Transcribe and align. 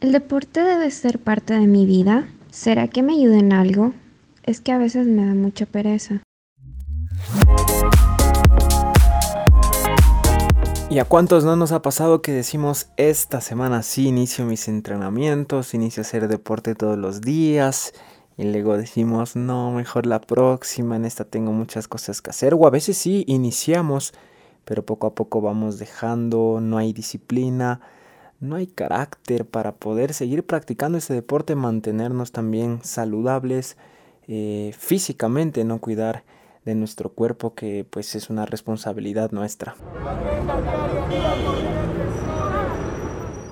¿El 0.00 0.12
deporte 0.12 0.62
debe 0.62 0.92
ser 0.92 1.18
parte 1.18 1.54
de 1.54 1.66
mi 1.66 1.84
vida? 1.84 2.28
¿Será 2.52 2.86
que 2.86 3.02
me 3.02 3.14
ayuda 3.14 3.40
en 3.40 3.52
algo? 3.52 3.94
Es 4.44 4.60
que 4.60 4.70
a 4.70 4.78
veces 4.78 5.08
me 5.08 5.26
da 5.26 5.34
mucha 5.34 5.66
pereza. 5.66 6.22
¿Y 10.88 11.00
a 11.00 11.04
cuántos 11.04 11.42
no 11.42 11.56
nos 11.56 11.72
ha 11.72 11.82
pasado 11.82 12.22
que 12.22 12.30
decimos 12.30 12.90
esta 12.96 13.40
semana 13.40 13.82
sí 13.82 14.06
inicio 14.06 14.44
mis 14.44 14.68
entrenamientos, 14.68 15.74
inicio 15.74 16.02
a 16.02 16.06
hacer 16.06 16.28
deporte 16.28 16.76
todos 16.76 16.96
los 16.96 17.20
días? 17.20 17.92
Y 18.36 18.44
luego 18.44 18.78
decimos, 18.78 19.34
no, 19.34 19.72
mejor 19.72 20.06
la 20.06 20.20
próxima, 20.20 20.94
en 20.94 21.06
esta 21.06 21.24
tengo 21.24 21.50
muchas 21.50 21.88
cosas 21.88 22.22
que 22.22 22.30
hacer. 22.30 22.54
O 22.54 22.68
a 22.68 22.70
veces 22.70 22.96
sí, 22.96 23.24
iniciamos, 23.26 24.14
pero 24.64 24.86
poco 24.86 25.08
a 25.08 25.16
poco 25.16 25.40
vamos 25.40 25.80
dejando, 25.80 26.60
no 26.62 26.78
hay 26.78 26.92
disciplina, 26.92 27.80
no 28.40 28.56
hay 28.56 28.66
carácter 28.66 29.44
para 29.44 29.72
poder 29.72 30.14
seguir 30.14 30.44
practicando 30.44 30.98
ese 30.98 31.14
deporte, 31.14 31.54
mantenernos 31.54 32.32
también 32.32 32.80
saludables 32.82 33.76
eh, 34.28 34.72
físicamente, 34.78 35.64
no 35.64 35.80
cuidar 35.80 36.24
de 36.64 36.74
nuestro 36.74 37.10
cuerpo 37.10 37.54
que 37.54 37.86
pues 37.88 38.14
es 38.14 38.30
una 38.30 38.46
responsabilidad 38.46 39.32
nuestra. 39.32 39.74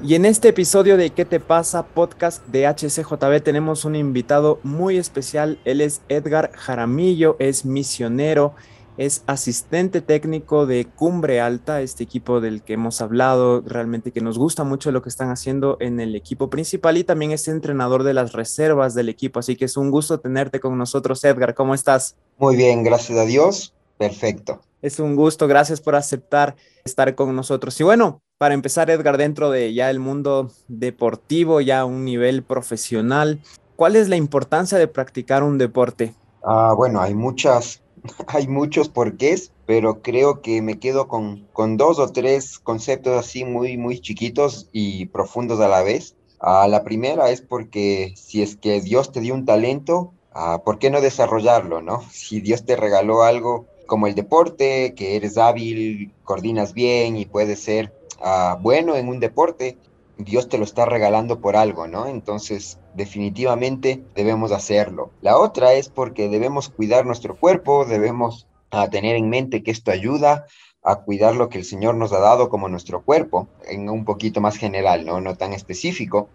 Y 0.03 0.15
en 0.15 0.25
este 0.25 0.49
episodio 0.49 0.97
de 0.97 1.11
¿Qué 1.11 1.25
te 1.25 1.41
pasa? 1.41 1.87
podcast 1.87 2.47
de 2.47 2.67
HCJB 2.69 3.43
tenemos 3.43 3.85
un 3.85 3.97
invitado 3.97 4.61
muy 4.63 4.99
especial. 4.99 5.59
Él 5.65 5.81
es 5.81 6.01
Edgar 6.09 6.53
Jaramillo, 6.55 7.35
es 7.41 7.65
misionero, 7.65 8.55
es 8.97 9.23
asistente 9.27 10.01
técnico 10.01 10.67
de 10.67 10.87
Cumbre 10.87 11.41
Alta, 11.41 11.81
este 11.81 12.05
equipo 12.05 12.41
del 12.41 12.63
que 12.63 12.75
hemos 12.75 13.01
hablado, 13.01 13.61
realmente 13.61 14.13
que 14.13 14.21
nos 14.21 14.39
gusta 14.39 14.65
mucho 14.65 14.91
lo 14.93 15.03
que 15.03 15.09
están 15.09 15.31
haciendo 15.31 15.77
en 15.81 16.01
el 16.01 16.15
equipo 16.15 16.49
principal 16.49 16.97
y 16.97 17.05
también 17.05 17.33
es 17.33 17.49
entrenador 17.49 18.03
de 18.03 18.15
las 18.15 18.33
reservas 18.33 18.95
del 18.95 19.09
equipo. 19.09 19.41
Así 19.41 19.57
que 19.57 19.67
es 19.67 19.77
un 19.77 19.91
gusto 19.91 20.21
tenerte 20.21 20.61
con 20.61 20.79
nosotros, 20.79 21.23
Edgar. 21.25 21.55
¿Cómo 21.55 21.75
estás? 21.75 22.17
Muy 22.39 22.57
bien, 22.57 22.83
gracias 22.85 23.19
a 23.19 23.25
Dios. 23.25 23.75
Perfecto. 23.99 24.61
Es 24.83 25.01
un 25.01 25.17
gusto, 25.17 25.49
gracias 25.49 25.81
por 25.81 25.95
aceptar 25.95 26.55
estar 26.85 27.15
con 27.15 27.35
nosotros. 27.35 27.79
Y 27.81 27.85
bueno, 27.85 28.21
para 28.39 28.55
empezar, 28.55 28.91
Edgar, 28.91 29.17
dentro 29.17 29.51
de 29.51 29.73
ya 29.73 29.91
el 29.91 29.99
mundo 29.99 30.51
deportivo, 30.69 31.61
ya 31.61 31.81
a 31.81 31.85
un 31.85 32.05
nivel 32.05 32.43
profesional, 32.43 33.41
¿cuál 33.75 33.97
es 33.97 34.09
la 34.09 34.17
importancia 34.17 34.79
de 34.79 34.89
practicar 34.89 35.43
un 35.43 35.59
deporte? 35.59 36.15
Ah, 36.45 36.75
bueno, 36.77 37.01
hay 37.01 37.15
muchas, 37.15 37.83
hay 38.29 38.49
muchos 38.49 38.89
porqués, 38.89 39.53
pero 39.67 40.03
creo 40.03 40.43
que 40.43 40.63
me 40.63 40.79
quedo 40.79 41.09
con, 41.09 41.47
con 41.53 41.77
dos 41.77 41.99
o 41.99 42.09
tres 42.09 42.59
conceptos 42.59 43.19
así 43.19 43.45
muy, 43.45 43.77
muy 43.77 44.01
chiquitos 44.01 44.69
y 44.73 45.07
profundos 45.07 45.61
a 45.61 45.69
la 45.69 45.83
vez. 45.83 46.17
Ah, 46.41 46.67
la 46.69 46.85
primera 46.85 47.31
es 47.31 47.41
porque 47.41 48.13
si 48.17 48.43
es 48.43 48.57
que 48.57 48.81
Dios 48.81 49.13
te 49.13 49.21
dio 49.21 49.35
un 49.35 49.47
talento, 49.47 50.13
ah, 50.33 50.63
¿por 50.65 50.79
qué 50.79 50.91
no 50.91 51.01
desarrollarlo, 51.01 51.83
no? 51.83 52.03
Si 52.11 52.41
Dios 52.41 52.65
te 52.65 52.77
regaló 52.77 53.23
algo 53.23 53.67
como 53.87 54.07
el 54.07 54.15
deporte, 54.15 54.95
que 54.95 55.17
eres 55.17 55.39
hábil, 55.39 56.13
coordinas 56.25 56.75
bien 56.75 57.17
y 57.17 57.25
puedes 57.25 57.63
ser 57.63 57.93
Ah, 58.21 58.59
bueno 58.61 58.97
en 58.97 59.09
un 59.09 59.21
deporte, 59.21 59.79
Dios 60.19 60.49
te 60.49 60.59
lo 60.59 60.65
está 60.65 60.87
regalando 60.87 61.41
por 61.41 61.57
algo, 61.57 61.87
¿no? 61.87 62.07
Entonces, 62.07 62.79
definitivamente 62.95 64.03
debemos 64.15 64.53
hacerlo. 64.53 65.11
La 65.21 65.39
otra 65.39 65.75
es 65.75 65.89
porque 65.89 66.29
debemos 66.29 66.69
cuidar 66.69 67.05
nuestro 67.05 67.37
cuerpo, 67.37 67.85
debemos 67.85 68.47
ah, 68.71 68.89
tener 68.89 69.17
en 69.17 69.29
mente 69.29 69.63
que 69.63 69.71
esto 69.71 69.91
ayuda 69.91 70.47
a 70.83 71.01
cuidar 71.01 71.35
lo 71.35 71.49
que 71.49 71.59
el 71.59 71.65
Señor 71.65 71.97
nos 71.97 72.13
ha 72.13 72.21
dado 72.21 72.49
como 72.49 72.69
nuestro 72.69 73.03
cuerpo, 73.03 73.49
en 73.67 73.91
un 73.91 74.05
poquito 74.05 74.41
más 74.41 74.57
general, 74.57 75.05
¿no? 75.05 75.21
No 75.21 75.37
tan 75.37 75.53
específico. 75.53 76.29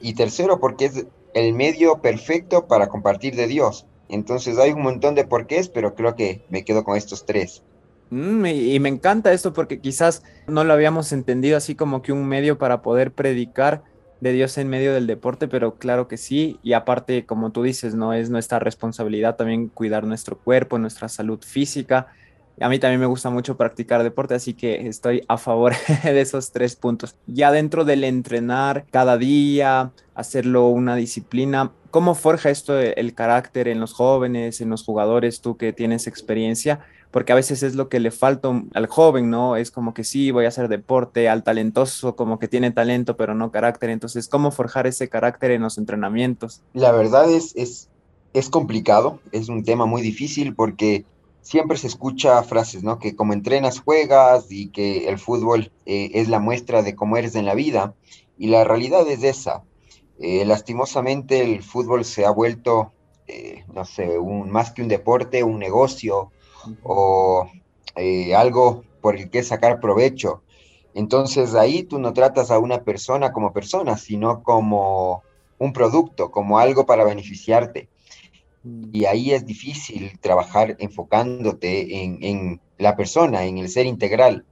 Y 0.00 0.14
tercero, 0.14 0.58
porque 0.58 0.86
es 0.86 1.06
el 1.32 1.54
medio 1.54 2.00
perfecto 2.00 2.66
para 2.66 2.88
compartir 2.88 3.36
de 3.36 3.46
Dios. 3.46 3.86
Entonces 4.08 4.58
hay 4.58 4.72
un 4.72 4.82
montón 4.82 5.14
de 5.14 5.24
porqués, 5.24 5.68
pero 5.68 5.94
creo 5.94 6.16
que 6.16 6.44
me 6.48 6.64
quedo 6.64 6.84
con 6.84 6.96
estos 6.96 7.24
tres. 7.24 7.62
Mm, 8.10 8.46
y, 8.46 8.80
me 8.80 8.88
encanta 8.88 9.32
esto 9.32 9.52
porque 9.52 9.80
quizás 9.80 10.22
no 10.46 10.64
lo 10.64 10.72
habíamos 10.72 11.12
entendido 11.12 11.56
así 11.56 11.74
como 11.74 12.02
que 12.02 12.12
un 12.12 12.26
medio 12.26 12.58
para 12.58 12.82
poder 12.82 13.12
predicar 13.12 13.82
de 14.20 14.32
Dios 14.32 14.56
en 14.58 14.68
medio 14.68 14.94
del 14.94 15.06
deporte, 15.06 15.48
pero 15.48 15.76
claro 15.76 16.08
que 16.08 16.16
sí. 16.16 16.58
Y 16.62 16.72
aparte, 16.72 17.26
como 17.26 17.50
tú 17.50 17.62
dices, 17.62 17.94
no 17.94 18.12
es 18.12 18.30
nuestra 18.30 18.58
responsabilidad 18.58 19.36
también 19.36 19.68
cuidar 19.68 20.04
nuestro 20.04 20.38
cuerpo, 20.38 20.78
nuestra 20.78 21.08
salud 21.08 21.40
física. 21.44 22.08
A 22.60 22.68
mí 22.68 22.78
también 22.78 23.00
me 23.00 23.06
gusta 23.06 23.30
mucho 23.30 23.56
practicar 23.56 24.02
deporte, 24.04 24.34
así 24.34 24.54
que 24.54 24.86
estoy 24.86 25.24
a 25.28 25.36
favor 25.36 25.72
de 26.04 26.20
esos 26.20 26.52
tres 26.52 26.76
puntos. 26.76 27.16
Ya 27.26 27.50
dentro 27.50 27.84
del 27.84 28.04
entrenar 28.04 28.86
cada 28.90 29.18
día, 29.18 29.92
hacerlo 30.14 30.68
una 30.68 30.94
disciplina, 30.94 31.72
¿cómo 31.90 32.14
forja 32.14 32.50
esto 32.50 32.78
el 32.78 33.14
carácter 33.14 33.66
en 33.66 33.80
los 33.80 33.92
jóvenes, 33.92 34.60
en 34.60 34.70
los 34.70 34.84
jugadores, 34.84 35.40
tú 35.40 35.56
que 35.56 35.72
tienes 35.72 36.06
experiencia? 36.06 36.80
Porque 37.14 37.30
a 37.30 37.36
veces 37.36 37.62
es 37.62 37.76
lo 37.76 37.88
que 37.88 38.00
le 38.00 38.10
falta 38.10 38.50
al 38.74 38.88
joven, 38.88 39.30
¿no? 39.30 39.54
Es 39.54 39.70
como 39.70 39.94
que 39.94 40.02
sí, 40.02 40.32
voy 40.32 40.46
a 40.46 40.48
hacer 40.48 40.66
deporte, 40.66 41.28
al 41.28 41.44
talentoso, 41.44 42.16
como 42.16 42.40
que 42.40 42.48
tiene 42.48 42.72
talento, 42.72 43.16
pero 43.16 43.36
no 43.36 43.52
carácter. 43.52 43.90
Entonces, 43.90 44.26
¿cómo 44.26 44.50
forjar 44.50 44.88
ese 44.88 45.08
carácter 45.08 45.52
en 45.52 45.62
los 45.62 45.78
entrenamientos? 45.78 46.60
La 46.72 46.90
verdad 46.90 47.30
es, 47.30 47.54
es, 47.54 47.88
es 48.32 48.50
complicado, 48.50 49.20
es 49.30 49.48
un 49.48 49.62
tema 49.62 49.86
muy 49.86 50.02
difícil 50.02 50.56
porque 50.56 51.04
siempre 51.40 51.78
se 51.78 51.86
escucha 51.86 52.42
frases, 52.42 52.82
¿no? 52.82 52.98
Que 52.98 53.14
como 53.14 53.32
entrenas, 53.32 53.78
juegas 53.78 54.46
y 54.50 54.70
que 54.70 55.06
el 55.08 55.20
fútbol 55.20 55.70
eh, 55.86 56.10
es 56.14 56.28
la 56.28 56.40
muestra 56.40 56.82
de 56.82 56.96
cómo 56.96 57.16
eres 57.16 57.36
en 57.36 57.46
la 57.46 57.54
vida. 57.54 57.94
Y 58.38 58.48
la 58.48 58.64
realidad 58.64 59.08
es 59.08 59.22
esa. 59.22 59.62
Eh, 60.18 60.44
lastimosamente 60.44 61.42
el 61.42 61.62
fútbol 61.62 62.04
se 62.04 62.24
ha 62.24 62.30
vuelto, 62.30 62.90
eh, 63.28 63.62
no 63.72 63.84
sé, 63.84 64.18
más 64.48 64.72
que 64.72 64.82
un 64.82 64.88
deporte, 64.88 65.44
un 65.44 65.60
negocio, 65.60 66.32
o 66.82 67.48
eh, 67.96 68.34
algo 68.34 68.84
por 69.00 69.16
el 69.16 69.30
que 69.30 69.42
sacar 69.42 69.80
provecho. 69.80 70.42
Entonces 70.94 71.54
ahí 71.54 71.82
tú 71.82 71.98
no 71.98 72.12
tratas 72.12 72.50
a 72.50 72.58
una 72.58 72.84
persona 72.84 73.32
como 73.32 73.52
persona, 73.52 73.96
sino 73.96 74.42
como 74.42 75.22
un 75.58 75.72
producto, 75.72 76.30
como 76.30 76.58
algo 76.58 76.86
para 76.86 77.04
beneficiarte. 77.04 77.88
Mm. 78.62 78.84
Y 78.92 79.04
ahí 79.06 79.32
es 79.32 79.44
difícil 79.44 80.18
trabajar 80.20 80.76
enfocándote 80.78 82.02
en, 82.02 82.18
en 82.22 82.60
la 82.78 82.96
persona, 82.96 83.44
en 83.44 83.58
el 83.58 83.68
ser 83.68 83.86
integral. 83.86 84.44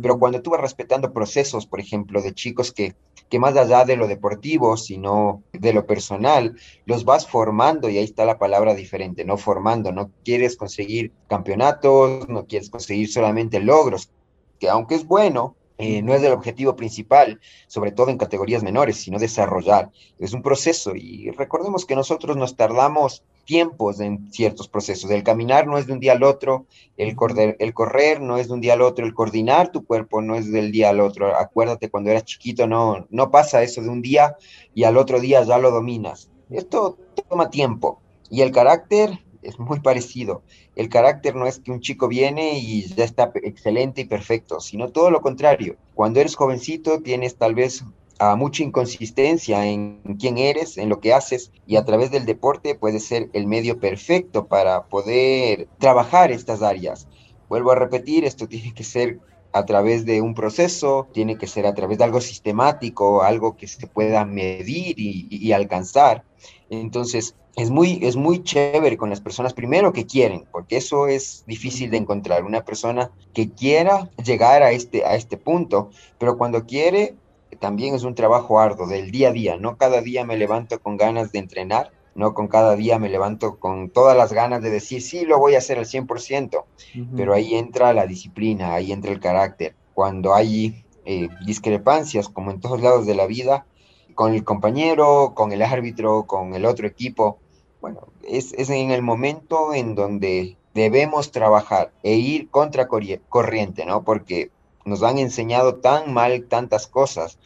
Pero 0.00 0.18
cuando 0.18 0.42
tú 0.42 0.50
vas 0.50 0.60
respetando 0.60 1.12
procesos, 1.12 1.66
por 1.66 1.80
ejemplo, 1.80 2.20
de 2.20 2.34
chicos 2.34 2.72
que, 2.72 2.94
que 3.28 3.38
más 3.38 3.56
allá 3.56 3.84
de 3.84 3.96
lo 3.96 4.06
deportivo, 4.06 4.76
sino 4.76 5.42
de 5.52 5.72
lo 5.72 5.86
personal, 5.86 6.56
los 6.86 7.04
vas 7.04 7.26
formando 7.26 7.88
y 7.88 7.98
ahí 7.98 8.04
está 8.04 8.24
la 8.24 8.38
palabra 8.38 8.74
diferente, 8.74 9.24
no 9.24 9.36
formando, 9.36 9.92
no 9.92 10.10
quieres 10.24 10.56
conseguir 10.56 11.12
campeonatos, 11.28 12.28
no 12.28 12.46
quieres 12.46 12.70
conseguir 12.70 13.10
solamente 13.10 13.60
logros, 13.60 14.10
que 14.58 14.68
aunque 14.68 14.94
es 14.94 15.06
bueno, 15.06 15.56
eh, 15.76 16.02
no 16.02 16.14
es 16.14 16.22
el 16.22 16.32
objetivo 16.32 16.76
principal, 16.76 17.40
sobre 17.66 17.90
todo 17.90 18.10
en 18.10 18.18
categorías 18.18 18.62
menores, 18.62 18.96
sino 18.96 19.18
desarrollar. 19.18 19.90
Es 20.18 20.32
un 20.32 20.42
proceso 20.42 20.94
y 20.94 21.30
recordemos 21.30 21.84
que 21.84 21.96
nosotros 21.96 22.36
nos 22.36 22.56
tardamos 22.56 23.24
tiempos 23.44 24.00
en 24.00 24.32
ciertos 24.32 24.68
procesos. 24.68 25.10
El 25.10 25.22
caminar 25.22 25.66
no 25.66 25.78
es 25.78 25.86
de 25.86 25.92
un 25.92 26.00
día 26.00 26.12
al 26.12 26.22
otro, 26.22 26.66
el 26.96 27.14
correr, 27.14 27.56
el 27.58 27.74
correr 27.74 28.20
no 28.20 28.38
es 28.38 28.48
de 28.48 28.54
un 28.54 28.60
día 28.60 28.74
al 28.74 28.82
otro, 28.82 29.04
el 29.06 29.14
coordinar 29.14 29.70
tu 29.70 29.84
cuerpo 29.84 30.22
no 30.22 30.34
es 30.34 30.50
del 30.50 30.72
día 30.72 30.90
al 30.90 31.00
otro. 31.00 31.36
Acuérdate, 31.36 31.90
cuando 31.90 32.10
eras 32.10 32.24
chiquito 32.24 32.66
no, 32.66 33.06
no 33.10 33.30
pasa 33.30 33.62
eso 33.62 33.82
de 33.82 33.88
un 33.88 34.02
día 34.02 34.36
y 34.74 34.84
al 34.84 34.96
otro 34.96 35.20
día 35.20 35.42
ya 35.42 35.58
lo 35.58 35.70
dominas. 35.70 36.30
Esto 36.50 36.98
toma 37.28 37.50
tiempo. 37.50 38.00
Y 38.30 38.42
el 38.42 38.50
carácter, 38.50 39.20
es 39.44 39.58
muy 39.58 39.80
parecido. 39.80 40.42
El 40.74 40.88
carácter 40.88 41.36
no 41.36 41.46
es 41.46 41.58
que 41.58 41.70
un 41.70 41.80
chico 41.80 42.08
viene 42.08 42.58
y 42.58 42.86
ya 42.86 43.04
está 43.04 43.30
excelente 43.34 44.02
y 44.02 44.04
perfecto, 44.06 44.60
sino 44.60 44.88
todo 44.88 45.10
lo 45.10 45.20
contrario. 45.20 45.76
Cuando 45.94 46.20
eres 46.20 46.34
jovencito 46.34 47.00
tienes 47.00 47.36
tal 47.36 47.54
vez 47.54 47.84
a 48.30 48.36
mucha 48.36 48.62
inconsistencia 48.62 49.66
en 49.66 50.00
quién 50.18 50.38
eres, 50.38 50.78
en 50.78 50.88
lo 50.88 51.00
que 51.00 51.12
haces, 51.12 51.52
y 51.66 51.76
a 51.76 51.84
través 51.84 52.10
del 52.10 52.26
deporte 52.26 52.74
puede 52.74 53.00
ser 53.00 53.30
el 53.32 53.46
medio 53.46 53.78
perfecto 53.78 54.46
para 54.46 54.84
poder 54.84 55.68
trabajar 55.78 56.30
estas 56.30 56.62
áreas. 56.62 57.08
Vuelvo 57.48 57.72
a 57.72 57.76
repetir, 57.76 58.24
esto 58.24 58.48
tiene 58.48 58.74
que 58.74 58.84
ser 58.84 59.20
a 59.52 59.64
través 59.64 60.04
de 60.04 60.20
un 60.20 60.34
proceso, 60.34 61.06
tiene 61.12 61.38
que 61.38 61.46
ser 61.46 61.66
a 61.66 61.74
través 61.74 61.98
de 61.98 62.04
algo 62.04 62.20
sistemático, 62.20 63.22
algo 63.22 63.56
que 63.56 63.68
se 63.68 63.86
pueda 63.86 64.24
medir 64.24 64.98
y, 64.98 65.28
y 65.30 65.52
alcanzar. 65.52 66.24
Entonces, 66.70 67.36
es 67.56 67.70
muy, 67.70 68.00
es 68.02 68.16
muy 68.16 68.42
chévere 68.42 68.96
con 68.96 69.10
las 69.10 69.20
personas 69.20 69.52
primero 69.52 69.92
que 69.92 70.06
quieren, 70.06 70.44
porque 70.50 70.76
eso 70.76 71.06
es 71.06 71.44
difícil 71.46 71.90
de 71.90 71.98
encontrar, 71.98 72.44
una 72.44 72.64
persona 72.64 73.10
que 73.32 73.50
quiera 73.50 74.10
llegar 74.24 74.62
a 74.62 74.72
este, 74.72 75.04
a 75.04 75.14
este 75.14 75.36
punto, 75.36 75.90
pero 76.18 76.36
cuando 76.36 76.66
quiere 76.66 77.14
también 77.64 77.94
es 77.94 78.04
un 78.04 78.14
trabajo 78.14 78.60
arduo 78.60 78.86
del 78.86 79.10
día 79.10 79.28
a 79.28 79.32
día, 79.32 79.56
no 79.56 79.78
cada 79.78 80.02
día 80.02 80.26
me 80.26 80.36
levanto 80.36 80.78
con 80.80 80.98
ganas 80.98 81.32
de 81.32 81.38
entrenar, 81.38 81.92
no 82.14 82.34
con 82.34 82.46
cada 82.46 82.76
día 82.76 82.98
me 82.98 83.08
levanto 83.08 83.58
con 83.58 83.88
todas 83.88 84.14
las 84.14 84.34
ganas 84.34 84.60
de 84.60 84.68
decir, 84.68 85.00
sí, 85.00 85.24
lo 85.24 85.38
voy 85.38 85.54
a 85.54 85.58
hacer 85.60 85.78
al 85.78 85.86
100%, 85.86 86.62
pero 87.16 87.32
ahí 87.32 87.54
entra 87.54 87.94
la 87.94 88.06
disciplina, 88.06 88.74
ahí 88.74 88.92
entra 88.92 89.12
el 89.12 89.18
carácter. 89.18 89.74
Cuando 89.94 90.34
hay 90.34 90.84
eh, 91.06 91.30
discrepancias, 91.46 92.28
como 92.28 92.50
en 92.50 92.60
todos 92.60 92.82
lados 92.82 93.06
de 93.06 93.14
la 93.14 93.26
vida, 93.26 93.64
con 94.14 94.34
el 94.34 94.44
compañero, 94.44 95.32
con 95.34 95.50
el 95.52 95.62
árbitro, 95.62 96.24
con 96.24 96.52
el 96.52 96.66
otro 96.66 96.86
equipo. 96.86 97.38
Bueno, 97.80 98.08
es, 98.24 98.52
es 98.52 98.68
en 98.68 98.90
el 98.90 99.00
momento 99.00 99.72
en 99.72 99.94
donde 99.94 100.58
debemos 100.74 101.30
trabajar 101.30 101.92
e 102.02 102.12
ir 102.12 102.50
contra 102.50 102.88
corriente, 102.88 103.86
¿no? 103.86 104.04
Porque 104.04 104.50
nos 104.84 105.02
han 105.02 105.16
enseñado 105.16 105.76
tan 105.76 106.12
mal 106.12 106.44
tantas 106.44 106.86
cosas, 106.86 107.38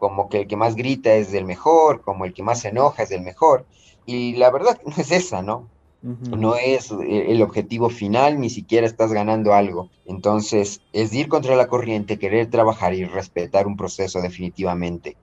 como 0.00 0.28
que 0.28 0.40
el 0.40 0.48
que 0.48 0.56
más 0.56 0.74
grita 0.74 1.14
es 1.14 1.32
el 1.34 1.44
mejor, 1.44 2.00
como 2.00 2.24
el 2.24 2.32
que 2.32 2.42
más 2.42 2.60
se 2.60 2.68
enoja 2.68 3.04
es 3.04 3.12
el 3.12 3.20
mejor. 3.20 3.66
Y 4.06 4.34
la 4.36 4.50
verdad 4.50 4.80
no 4.84 4.94
es 4.96 5.12
esa, 5.12 5.42
¿no? 5.42 5.68
No 6.02 6.56
es 6.56 6.90
el 6.90 7.42
objetivo 7.42 7.90
final, 7.90 8.40
ni 8.40 8.48
siquiera 8.48 8.86
estás 8.86 9.12
ganando 9.12 9.52
algo. 9.52 9.90
Entonces, 10.06 10.80
es 10.94 11.12
ir 11.12 11.28
contra 11.28 11.54
la 11.54 11.66
corriente, 11.66 12.18
querer 12.18 12.48
trabajar 12.50 12.94
y 12.94 13.04
respetar 13.04 13.66
un 13.66 13.76
proceso 13.76 14.22
definitivamente. 14.22 15.18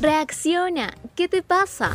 Reacciona, 0.00 0.92
¿qué 1.14 1.28
te 1.28 1.42
pasa? 1.42 1.94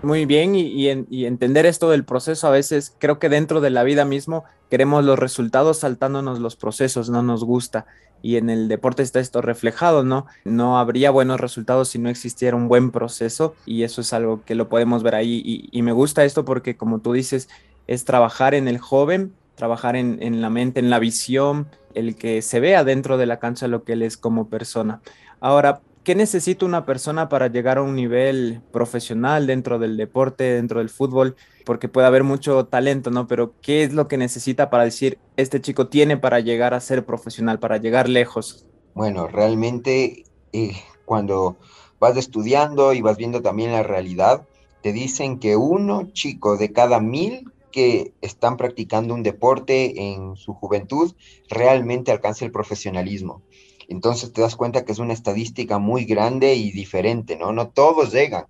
Muy 0.00 0.26
bien, 0.26 0.54
y, 0.54 0.88
entender 1.26 1.66
esto 1.66 1.90
del 1.90 2.04
proceso, 2.04 2.46
a 2.46 2.52
veces 2.52 2.94
creo 2.98 3.18
que 3.18 3.28
dentro 3.28 3.60
de 3.60 3.70
la 3.70 3.82
vida 3.82 4.04
mismo 4.04 4.44
queremos 4.70 5.04
los 5.04 5.18
resultados 5.18 5.78
saltándonos 5.78 6.38
los 6.38 6.54
procesos, 6.54 7.10
no 7.10 7.22
nos 7.22 7.42
gusta. 7.42 7.84
Y 8.22 8.36
en 8.36 8.48
el 8.48 8.68
deporte 8.68 9.02
está 9.02 9.18
esto 9.18 9.42
reflejado, 9.42 10.04
¿no? 10.04 10.26
No 10.44 10.78
habría 10.78 11.10
buenos 11.10 11.40
resultados 11.40 11.88
si 11.88 11.98
no 11.98 12.10
existiera 12.10 12.56
un 12.56 12.68
buen 12.68 12.92
proceso 12.92 13.54
y 13.66 13.82
eso 13.82 14.00
es 14.00 14.12
algo 14.12 14.44
que 14.44 14.54
lo 14.54 14.68
podemos 14.68 15.02
ver 15.02 15.16
ahí. 15.16 15.68
Y, 15.72 15.82
me 15.82 15.92
gusta 15.92 16.24
esto 16.24 16.44
porque, 16.44 16.76
como 16.76 17.00
tú 17.00 17.12
dices, 17.12 17.48
es 17.88 18.04
trabajar 18.04 18.54
en 18.54 18.68
el 18.68 18.78
joven, 18.78 19.34
trabajar 19.56 19.96
en, 19.96 20.22
en 20.22 20.40
la 20.40 20.50
mente, 20.50 20.78
en 20.78 20.90
la 20.90 21.00
visión, 21.00 21.66
el 21.94 22.14
que 22.14 22.40
se 22.42 22.60
vea 22.60 22.84
dentro 22.84 23.18
de 23.18 23.26
la 23.26 23.40
cancha 23.40 23.66
lo 23.66 23.82
que 23.82 23.94
él 23.94 24.02
es 24.02 24.16
como 24.16 24.48
persona. 24.48 25.00
Ahora, 25.40 25.80
¿qué 26.08 26.14
necesita 26.14 26.64
una 26.64 26.86
persona 26.86 27.28
para 27.28 27.48
llegar 27.48 27.76
a 27.76 27.82
un 27.82 27.94
nivel 27.94 28.62
profesional 28.72 29.46
dentro 29.46 29.78
del 29.78 29.98
deporte, 29.98 30.54
dentro 30.54 30.78
del 30.78 30.88
fútbol? 30.88 31.36
Porque 31.66 31.86
puede 31.86 32.06
haber 32.06 32.24
mucho 32.24 32.64
talento, 32.64 33.10
¿no? 33.10 33.26
Pero 33.26 33.52
¿qué 33.60 33.82
es 33.82 33.92
lo 33.92 34.08
que 34.08 34.16
necesita 34.16 34.70
para 34.70 34.84
decir, 34.84 35.18
este 35.36 35.60
chico 35.60 35.88
tiene 35.88 36.16
para 36.16 36.40
llegar 36.40 36.72
a 36.72 36.80
ser 36.80 37.04
profesional, 37.04 37.58
para 37.58 37.76
llegar 37.76 38.08
lejos? 38.08 38.64
Bueno, 38.94 39.26
realmente 39.26 40.24
eh, 40.54 40.72
cuando 41.04 41.58
vas 42.00 42.16
estudiando 42.16 42.94
y 42.94 43.02
vas 43.02 43.18
viendo 43.18 43.42
también 43.42 43.72
la 43.72 43.82
realidad, 43.82 44.46
te 44.82 44.94
dicen 44.94 45.38
que 45.38 45.56
uno 45.56 46.08
chico 46.14 46.56
de 46.56 46.72
cada 46.72 47.00
mil 47.00 47.52
que 47.70 48.14
están 48.22 48.56
practicando 48.56 49.12
un 49.12 49.22
deporte 49.22 50.14
en 50.14 50.36
su 50.36 50.54
juventud 50.54 51.14
realmente 51.50 52.12
alcanza 52.12 52.46
el 52.46 52.50
profesionalismo. 52.50 53.42
Entonces 53.88 54.32
te 54.32 54.42
das 54.42 54.54
cuenta 54.54 54.84
que 54.84 54.92
es 54.92 54.98
una 54.98 55.14
estadística 55.14 55.78
muy 55.78 56.04
grande 56.04 56.54
y 56.54 56.70
diferente, 56.70 57.36
¿no? 57.36 57.52
No 57.52 57.70
todos 57.70 58.12
llegan. 58.12 58.44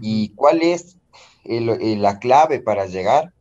¿Y 0.00 0.30
cuál 0.30 0.62
es 0.62 0.96
la 1.44 2.18
clave 2.18 2.60
para 2.60 2.86
llegar? 2.86 3.32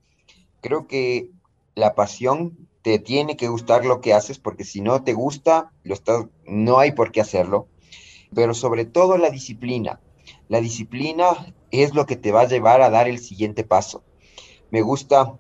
Creo 0.61 0.87
que 0.87 1.29
la 1.75 1.93
pasión 1.93 2.67
te 2.81 2.99
tiene 2.99 3.37
que 3.37 3.47
gustar 3.47 3.85
lo 3.85 4.01
que 4.01 4.13
haces, 4.13 4.39
porque 4.39 4.63
si 4.63 4.81
no 4.81 5.03
te 5.03 5.13
gusta, 5.13 5.71
lo 5.83 5.93
estás, 5.93 6.25
no 6.45 6.79
hay 6.79 6.91
por 6.91 7.11
qué 7.11 7.21
hacerlo. 7.21 7.67
Pero 8.33 8.53
sobre 8.53 8.85
todo 8.85 9.17
la 9.17 9.29
disciplina. 9.29 9.99
La 10.49 10.61
disciplina 10.61 11.53
es 11.71 11.93
lo 11.93 12.05
que 12.05 12.15
te 12.15 12.31
va 12.31 12.41
a 12.41 12.47
llevar 12.47 12.81
a 12.81 12.89
dar 12.89 13.07
el 13.07 13.19
siguiente 13.19 13.63
paso. 13.63 14.03
Me 14.71 14.81
gusta 14.81 15.37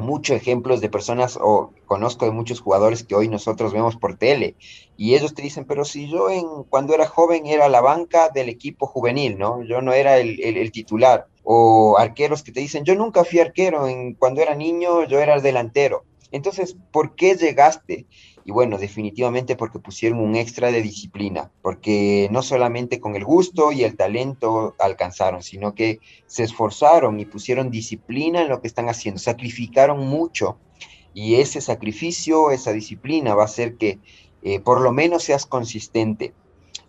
muchos 0.00 0.36
ejemplos 0.36 0.80
de 0.80 0.88
personas 0.88 1.38
o 1.40 1.72
conozco 1.86 2.24
de 2.24 2.30
muchos 2.30 2.60
jugadores 2.60 3.04
que 3.04 3.14
hoy 3.14 3.28
nosotros 3.28 3.72
vemos 3.72 3.96
por 3.96 4.16
tele 4.16 4.56
y 4.96 5.14
ellos 5.14 5.34
te 5.34 5.42
dicen, 5.42 5.64
pero 5.64 5.84
si 5.84 6.08
yo 6.08 6.30
en 6.30 6.64
cuando 6.64 6.94
era 6.94 7.06
joven 7.06 7.46
era 7.46 7.68
la 7.68 7.80
banca 7.80 8.28
del 8.28 8.48
equipo 8.48 8.86
juvenil, 8.86 9.38
¿no? 9.38 9.62
Yo 9.62 9.80
no 9.80 9.92
era 9.92 10.18
el, 10.18 10.40
el 10.40 10.72
titular. 10.72 11.26
O 11.42 11.96
arqueros 11.98 12.42
que 12.42 12.52
te 12.52 12.60
dicen, 12.60 12.84
yo 12.84 12.94
nunca 12.94 13.24
fui 13.24 13.40
arquero, 13.40 13.88
en, 13.88 14.14
cuando 14.14 14.42
era 14.42 14.54
niño 14.54 15.04
yo 15.04 15.20
era 15.20 15.34
el 15.34 15.42
delantero. 15.42 16.04
Entonces, 16.32 16.76
¿por 16.92 17.14
qué 17.16 17.34
llegaste? 17.34 18.06
Y 18.44 18.52
bueno, 18.52 18.78
definitivamente 18.78 19.56
porque 19.56 19.78
pusieron 19.78 20.20
un 20.20 20.34
extra 20.36 20.72
de 20.72 20.82
disciplina, 20.82 21.50
porque 21.62 22.28
no 22.30 22.42
solamente 22.42 23.00
con 23.00 23.16
el 23.16 23.24
gusto 23.24 23.72
y 23.72 23.84
el 23.84 23.96
talento 23.96 24.74
alcanzaron, 24.78 25.42
sino 25.42 25.74
que 25.74 26.00
se 26.26 26.44
esforzaron 26.44 27.20
y 27.20 27.26
pusieron 27.26 27.70
disciplina 27.70 28.42
en 28.42 28.48
lo 28.48 28.60
que 28.60 28.68
están 28.68 28.88
haciendo, 28.88 29.20
sacrificaron 29.20 30.06
mucho 30.06 30.58
y 31.12 31.36
ese 31.36 31.60
sacrificio, 31.60 32.50
esa 32.50 32.72
disciplina 32.72 33.34
va 33.34 33.42
a 33.42 33.46
hacer 33.46 33.76
que 33.76 33.98
eh, 34.42 34.60
por 34.60 34.80
lo 34.80 34.92
menos 34.92 35.24
seas 35.24 35.46
consistente. 35.46 36.32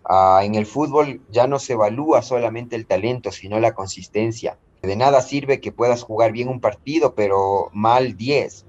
Ah, 0.04 0.40
en 0.44 0.54
el 0.54 0.66
fútbol 0.66 1.20
ya 1.30 1.46
no 1.46 1.58
se 1.58 1.74
evalúa 1.74 2.22
solamente 2.22 2.76
el 2.76 2.86
talento, 2.86 3.30
sino 3.30 3.60
la 3.60 3.74
consistencia. 3.74 4.58
De 4.82 4.96
nada 4.96 5.20
sirve 5.20 5.60
que 5.60 5.70
puedas 5.70 6.02
jugar 6.02 6.32
bien 6.32 6.48
un 6.48 6.60
partido, 6.60 7.14
pero 7.14 7.70
mal 7.72 8.16
10 8.16 8.66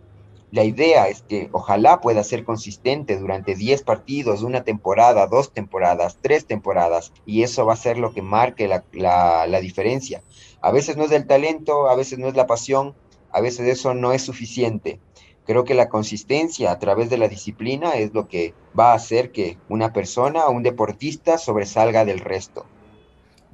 la 0.53 0.63
idea 0.63 1.07
es 1.07 1.23
que 1.23 1.50
ojalá 1.51 2.00
pueda 2.00 2.23
ser 2.23 2.44
consistente 2.44 3.17
durante 3.17 3.55
10 3.55 3.81
partidos, 3.81 4.44
una 4.44 4.63
temporada, 4.63 5.25
dos 5.25 5.51
temporadas, 5.51 6.19
tres 6.21 6.45
temporadas, 6.45 7.11
y 7.25 7.41
eso 7.41 7.65
va 7.65 7.73
a 7.73 7.75
ser 7.75 7.97
lo 7.97 8.13
que 8.13 8.21
marque 8.21 8.67
la, 8.67 9.59
diferencia. 9.61 10.21
A 10.61 10.71
veces 10.71 10.95
no 10.95 11.05
es 11.05 11.11
el 11.11 11.25
talento, 11.25 11.89
a 11.89 11.95
veces 11.95 12.19
no 12.19 12.27
es 12.27 12.35
la 12.35 12.45
pasión, 12.45 12.94
a 13.31 13.41
veces 13.41 13.67
eso 13.67 13.95
no 13.95 14.13
es 14.13 14.21
suficiente. 14.21 15.00
Creo 15.47 15.63
que 15.63 15.73
la 15.73 15.89
consistencia 15.89 16.71
a 16.71 16.77
través 16.77 17.09
de 17.09 17.17
la 17.17 17.29
disciplina 17.29 17.94
es 17.94 18.13
lo 18.13 18.27
que 18.27 18.53
va 18.77 18.91
a 18.91 18.95
hacer 18.97 19.31
que 19.31 19.57
una 19.69 19.91
persona 19.91 20.49
un 20.49 20.61
deportista 20.61 21.39
sobresalga 21.39 22.06
del 22.06 22.19
resto. 22.19 22.67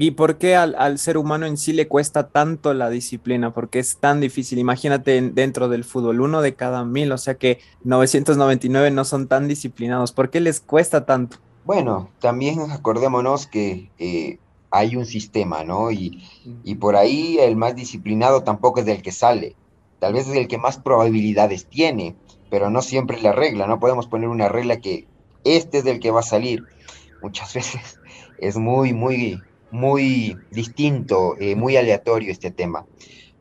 ¿Y 0.02 0.12
por 0.12 0.38
qué 0.38 0.56
al, 0.56 0.98
ser 0.98 1.18
humano 1.18 1.46
en 1.46 1.58
sí 1.58 1.74
le 1.74 1.90
cuesta 1.90 2.30
tanto 2.30 2.74
la 2.74 2.90
disciplina? 2.90 3.54
Porque 3.54 3.80
es 3.80 3.98
tan 3.98 4.22
difícil. 4.22 4.58
Imagínate 4.58 5.22
dentro 5.22 5.68
del 5.68 5.84
fútbol, 5.84 6.22
uno 6.22 6.42
de 6.42 6.56
cada 6.56 6.86
mil, 6.86 7.12
o 7.12 7.18
sea 7.18 7.36
que 7.36 7.60
999 7.84 8.92
no 8.92 9.04
son 9.04 9.28
tan 9.28 9.50
disciplinados. 9.50 10.14
¿Por 10.14 10.30
qué 10.30 10.40
les 10.40 10.62
cuesta 10.62 11.06
tanto? 11.06 11.40
Bueno, 11.66 12.10
también 12.20 12.72
acordémonos 12.72 13.46
que 13.46 13.92
eh, 14.00 14.40
hay 14.72 14.96
un 14.96 15.06
sistema, 15.06 15.66
¿no? 15.66 15.92
Y, 15.92 16.24
y 16.64 16.76
por 16.76 16.96
ahí 16.96 17.38
el 17.38 17.58
más 17.58 17.76
disciplinado 17.76 18.44
tampoco 18.44 18.80
es 18.80 18.86
del 18.86 19.02
que 19.02 19.12
sale. 19.12 19.58
Tal 20.00 20.14
vez 20.14 20.30
es 20.30 20.36
el 20.38 20.48
que 20.48 20.58
más 20.58 20.78
probabilidades 20.78 21.66
tiene, 21.66 22.16
pero 22.50 22.70
no 22.70 22.82
siempre 22.82 23.18
es 23.18 23.24
la 23.24 23.34
regla. 23.34 23.68
No 23.68 23.82
podemos 23.82 24.08
poner 24.08 24.30
una 24.30 24.48
regla 24.48 24.80
que 24.80 25.10
este 25.44 25.80
es 25.80 25.86
el 25.86 26.00
que 26.00 26.12
va 26.12 26.22
a 26.22 26.24
salir. 26.24 26.64
Muchas 27.22 27.54
veces 27.54 28.00
es 28.38 28.56
muy, 28.56 28.94
muy 28.94 29.42
muy 29.72 30.38
distinto, 30.52 31.36
eh, 31.40 31.56
muy 31.56 31.78
aleatorio 31.78 32.32
este 32.32 32.52
tema. 32.52 32.86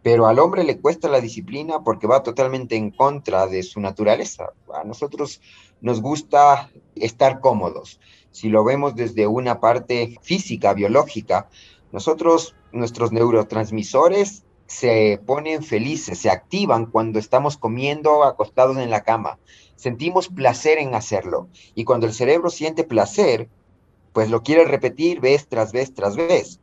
Pero 0.02 0.26
al 0.26 0.38
hombre 0.38 0.64
le 0.64 0.78
cuesta 0.78 1.08
la 1.08 1.20
disciplina 1.20 1.82
porque 1.82 2.06
va 2.06 2.22
totalmente 2.22 2.76
en 2.76 2.90
contra 2.90 3.46
de 3.46 3.62
su 3.62 3.80
naturaleza. 3.80 4.52
A 4.72 4.84
nosotros 4.84 5.40
nos 5.80 6.00
gusta 6.00 6.70
estar 6.94 7.40
cómodos. 7.40 8.00
Si 8.30 8.48
lo 8.48 8.64
vemos 8.64 8.94
desde 8.94 9.26
una 9.26 9.60
parte 9.60 10.16
física, 10.22 10.74
biológica, 10.74 11.48
nosotros, 11.92 12.54
nuestros 12.72 13.12
neurotransmisores 13.12 14.44
se 14.66 15.18
ponen 15.24 15.62
felices, 15.62 16.18
se 16.18 16.30
activan 16.30 16.86
cuando 16.86 17.18
estamos 17.18 17.56
comiendo 17.56 18.22
acostados 18.24 18.76
en 18.76 18.90
la 18.90 19.02
cama. 19.02 19.38
Sentimos 19.76 20.28
placer 20.28 20.78
en 20.78 20.94
hacerlo. 20.94 21.48
Y 21.74 21.84
cuando 21.84 22.06
el 22.06 22.12
cerebro 22.12 22.50
siente 22.50 22.84
placer, 22.84 23.48
pues 24.18 24.30
lo 24.30 24.42
quiere 24.42 24.64
repetir 24.64 25.20
vez 25.20 25.46
tras 25.46 25.70
vez 25.70 25.94
tras 25.94 26.16
vez. 26.16 26.58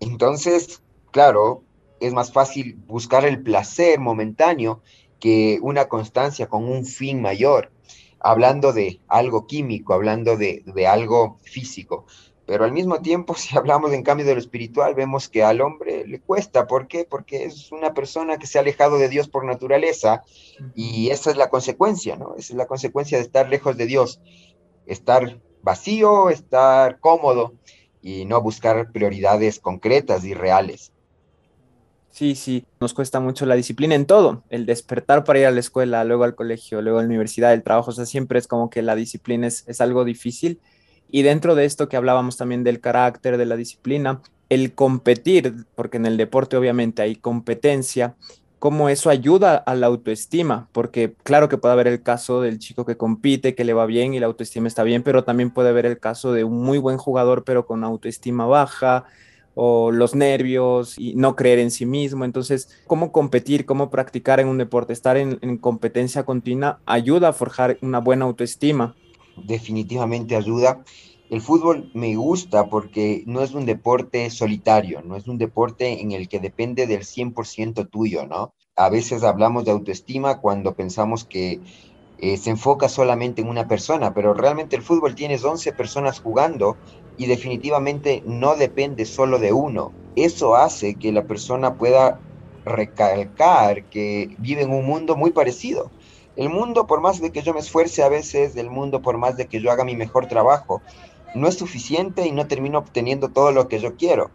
Entonces, 0.00 0.82
claro, 1.12 1.62
es 2.00 2.12
más 2.12 2.32
fácil 2.32 2.76
buscar 2.88 3.24
el 3.24 3.40
placer 3.40 4.00
momentáneo 4.00 4.82
que 5.20 5.60
una 5.62 5.86
constancia 5.86 6.48
con 6.48 6.64
un 6.64 6.84
fin 6.84 7.22
mayor, 7.22 7.70
hablando 8.18 8.72
de 8.72 9.00
algo 9.06 9.46
químico, 9.46 9.94
hablando 9.94 10.36
de, 10.36 10.64
algo 10.88 11.38
físico. 11.44 12.04
Pero 12.46 12.64
al 12.64 12.72
mismo 12.72 13.00
tiempo, 13.00 13.34
si 13.36 13.56
hablamos 13.56 13.92
en 13.92 14.02
cambio 14.02 14.26
de 14.26 14.34
lo 14.34 14.40
espiritual, 14.40 14.96
vemos 14.96 15.28
que 15.28 15.44
al 15.44 15.60
hombre 15.60 16.04
le 16.04 16.18
cuesta. 16.18 16.66
¿Por 16.66 16.88
qué? 16.88 17.04
Porque 17.08 17.44
es 17.44 17.70
una 17.70 17.94
persona 17.94 18.38
que 18.38 18.48
se 18.48 18.58
ha 18.58 18.62
alejado 18.62 18.98
de 18.98 19.08
Dios 19.08 19.28
por 19.28 19.44
naturaleza 19.44 20.24
y 20.74 21.10
esa 21.10 21.30
es 21.30 21.36
la 21.36 21.48
consecuencia, 21.48 22.16
¿no? 22.16 22.34
Esa 22.34 22.54
es 22.54 22.56
la 22.56 22.66
consecuencia 22.66 23.18
de 23.18 23.22
estar 23.22 23.48
lejos 23.48 23.76
de 23.76 23.86
Dios, 23.86 24.20
estar 24.84 25.38
vacío, 25.62 26.30
estar 26.30 27.00
cómodo 27.00 27.54
y 28.02 28.24
no 28.24 28.40
buscar 28.40 28.90
prioridades 28.92 29.58
concretas 29.58 30.24
y 30.24 30.34
reales. 30.34 30.92
Sí, 32.10 32.34
sí, 32.34 32.64
nos 32.80 32.94
cuesta 32.94 33.20
mucho 33.20 33.46
la 33.46 33.54
disciplina 33.54 33.94
en 33.94 34.06
todo, 34.06 34.42
el 34.48 34.66
despertar 34.66 35.22
para 35.24 35.38
ir 35.38 35.46
a 35.46 35.50
la 35.50 35.60
escuela, 35.60 36.02
luego 36.04 36.24
al 36.24 36.34
colegio, 36.34 36.82
luego 36.82 36.98
a 36.98 37.02
la 37.02 37.06
universidad, 37.06 37.52
el 37.52 37.62
trabajo, 37.62 37.90
o 37.90 37.94
sea, 37.94 38.06
siempre 38.06 38.38
es 38.38 38.48
como 38.48 38.70
que 38.70 38.82
la 38.82 38.96
disciplina 38.96 39.46
es, 39.46 39.62
es 39.68 39.80
algo 39.80 40.04
difícil. 40.04 40.60
Y 41.10 41.22
dentro 41.22 41.54
de 41.54 41.64
esto 41.64 41.88
que 41.88 41.96
hablábamos 41.96 42.36
también 42.36 42.64
del 42.64 42.80
carácter, 42.80 43.36
de 43.36 43.46
la 43.46 43.56
disciplina, 43.56 44.20
el 44.48 44.74
competir, 44.74 45.66
porque 45.74 45.98
en 45.98 46.06
el 46.06 46.16
deporte 46.16 46.56
obviamente 46.56 47.02
hay 47.02 47.16
competencia, 47.16 48.16
cómo 48.58 48.88
eso 48.88 49.10
ayuda 49.10 49.56
a 49.56 49.74
la 49.74 49.86
autoestima, 49.86 50.68
porque 50.72 51.14
claro 51.22 51.48
que 51.48 51.58
puede 51.58 51.72
haber 51.72 51.86
el 51.86 52.02
caso 52.02 52.40
del 52.40 52.58
chico 52.58 52.84
que 52.84 52.96
compite, 52.96 53.54
que 53.54 53.64
le 53.64 53.74
va 53.74 53.86
bien 53.86 54.14
y 54.14 54.20
la 54.20 54.26
autoestima 54.26 54.68
está 54.68 54.82
bien, 54.82 55.02
pero 55.02 55.24
también 55.24 55.50
puede 55.50 55.68
haber 55.70 55.86
el 55.86 55.98
caso 55.98 56.32
de 56.32 56.44
un 56.44 56.62
muy 56.62 56.78
buen 56.78 56.98
jugador, 56.98 57.44
pero 57.44 57.66
con 57.66 57.84
autoestima 57.84 58.46
baja, 58.46 59.04
o 59.60 59.90
los 59.90 60.14
nervios 60.14 60.94
y 60.98 61.16
no 61.16 61.34
creer 61.34 61.58
en 61.58 61.72
sí 61.72 61.84
mismo. 61.84 62.24
Entonces, 62.24 62.68
cómo 62.86 63.10
competir, 63.10 63.66
cómo 63.66 63.90
practicar 63.90 64.38
en 64.38 64.46
un 64.46 64.56
deporte, 64.56 64.92
estar 64.92 65.16
en, 65.16 65.38
en 65.42 65.58
competencia 65.58 66.24
continua, 66.24 66.78
ayuda 66.86 67.30
a 67.30 67.32
forjar 67.32 67.76
una 67.82 67.98
buena 67.98 68.24
autoestima. 68.24 68.94
Definitivamente 69.36 70.36
ayuda. 70.36 70.84
El 71.28 71.42
fútbol 71.42 71.90
me 71.92 72.16
gusta 72.16 72.68
porque 72.68 73.22
no 73.26 73.42
es 73.42 73.52
un 73.52 73.66
deporte 73.66 74.30
solitario, 74.30 75.02
no 75.02 75.14
es 75.14 75.26
un 75.28 75.36
deporte 75.36 76.00
en 76.00 76.12
el 76.12 76.26
que 76.28 76.40
depende 76.40 76.86
del 76.86 77.04
100% 77.04 77.86
tuyo, 77.86 78.26
¿no? 78.26 78.54
A 78.76 78.88
veces 78.88 79.22
hablamos 79.22 79.64
de 79.66 79.72
autoestima 79.72 80.40
cuando 80.40 80.74
pensamos 80.74 81.26
que 81.26 81.60
eh, 82.16 82.36
se 82.38 82.50
enfoca 82.50 82.88
solamente 82.88 83.42
en 83.42 83.48
una 83.48 83.68
persona, 83.68 84.14
pero 84.14 84.32
realmente 84.34 84.76
el 84.76 84.82
fútbol 84.82 85.14
tienes 85.14 85.44
11 85.44 85.72
personas 85.72 86.18
jugando 86.20 86.80
y 87.16 87.26
definitivamente 87.26 88.22
no 88.24 88.56
depende 88.56 89.04
solo 89.04 89.38
de 89.38 89.52
uno. 89.52 89.96
Eso 90.14 90.56
hace 90.56 90.98
que 90.98 91.12
la 91.12 91.26
persona 91.26 91.76
pueda 91.76 92.22
recalcar 92.64 93.86
que 93.88 94.34
vive 94.38 94.62
en 94.62 94.70
un 94.72 94.86
mundo 94.86 95.14
muy 95.16 95.32
parecido. 95.32 95.92
El 96.34 96.50
mundo, 96.50 96.86
por 96.86 97.00
más 97.00 97.20
de 97.20 97.32
que 97.32 97.42
yo 97.42 97.52
me 97.52 97.60
esfuerce 97.60 98.02
a 98.02 98.08
veces, 98.08 98.56
el 98.56 98.70
mundo, 98.70 99.02
por 99.02 99.18
más 99.18 99.36
de 99.36 99.48
que 99.48 99.60
yo 99.60 99.70
haga 99.72 99.84
mi 99.84 99.96
mejor 99.96 100.26
trabajo, 100.28 100.84
no 101.34 101.48
es 101.48 101.56
suficiente 101.56 102.26
y 102.26 102.32
no 102.32 102.46
termino 102.46 102.78
obteniendo 102.78 103.28
todo 103.28 103.52
lo 103.52 103.68
que 103.68 103.78
yo 103.78 103.96
quiero. 103.96 104.30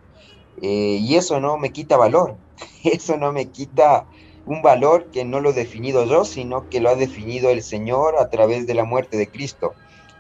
Eh, 0.62 0.98
y 1.02 1.16
eso 1.16 1.40
no 1.40 1.58
me 1.58 1.72
quita 1.72 1.98
valor, 1.98 2.36
eso 2.84 3.18
no 3.18 3.32
me 3.32 3.50
quita 3.50 4.06
un 4.46 4.62
valor 4.62 5.10
que 5.12 5.26
no 5.26 5.40
lo 5.40 5.52
he 5.52 5.54
definido 5.54 6.06
yo, 6.06 6.26
sino 6.26 6.70
que 6.70 6.82
lo 6.82 6.90
ha 6.90 6.96
definido 6.96 7.50
el 7.50 7.64
Señor 7.64 8.18
a 8.18 8.30
través 8.30 8.68
de 8.68 8.74
la 8.74 8.84
muerte 8.84 9.18
de 9.18 9.30
Cristo 9.30 9.74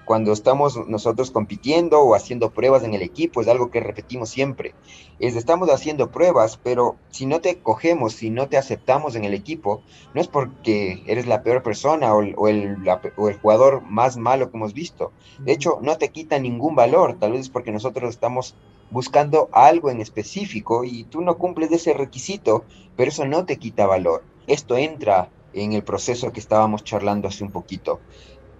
cuando 0.05 0.33
estamos 0.33 0.87
nosotros 0.87 1.31
compitiendo 1.31 2.01
o 2.01 2.15
haciendo 2.15 2.51
pruebas 2.51 2.83
en 2.83 2.93
el 2.93 3.01
equipo, 3.01 3.41
es 3.41 3.47
algo 3.47 3.71
que 3.71 3.79
repetimos 3.79 4.29
siempre. 4.29 4.75
Es 5.19 5.35
estamos 5.35 5.69
haciendo 5.69 6.11
pruebas, 6.11 6.59
pero 6.61 6.97
si 7.09 7.25
no 7.25 7.41
te 7.41 7.59
cogemos, 7.59 8.13
si 8.13 8.29
no 8.29 8.49
te 8.49 8.57
aceptamos 8.57 9.15
en 9.15 9.23
el 9.23 9.33
equipo, 9.33 9.81
no 10.13 10.21
es 10.21 10.27
porque 10.27 11.03
eres 11.07 11.27
la 11.27 11.43
peor 11.43 11.63
persona 11.63 12.13
o, 12.13 12.21
el, 12.21 12.35
o 12.37 13.29
el 13.29 13.37
jugador 13.39 13.81
más 13.83 14.17
malo 14.17 14.51
que 14.51 14.57
hemos 14.57 14.73
visto. 14.73 15.11
De 15.39 15.53
hecho, 15.53 15.79
no 15.81 15.97
te 15.97 16.09
quita 16.09 16.39
ningún 16.39 16.75
valor, 16.75 17.17
tal 17.19 17.31
vez 17.31 17.41
es 17.41 17.49
porque 17.49 17.71
nosotros 17.71 18.09
estamos 18.09 18.55
buscando 18.91 19.49
algo 19.51 19.89
en 19.89 20.01
específico 20.01 20.83
y 20.83 21.05
tú 21.05 21.21
no 21.21 21.37
cumples 21.37 21.71
ese 21.71 21.93
requisito, 21.93 22.63
pero 22.95 23.09
eso 23.09 23.25
no 23.25 23.45
te 23.45 23.57
quita 23.57 23.87
valor. 23.87 24.23
Esto 24.47 24.77
entra 24.77 25.29
en 25.53 25.73
el 25.73 25.83
proceso 25.83 26.31
que 26.31 26.39
estábamos 26.39 26.83
charlando 26.83 27.27
hace 27.27 27.43
un 27.43 27.51
poquito. 27.51 27.99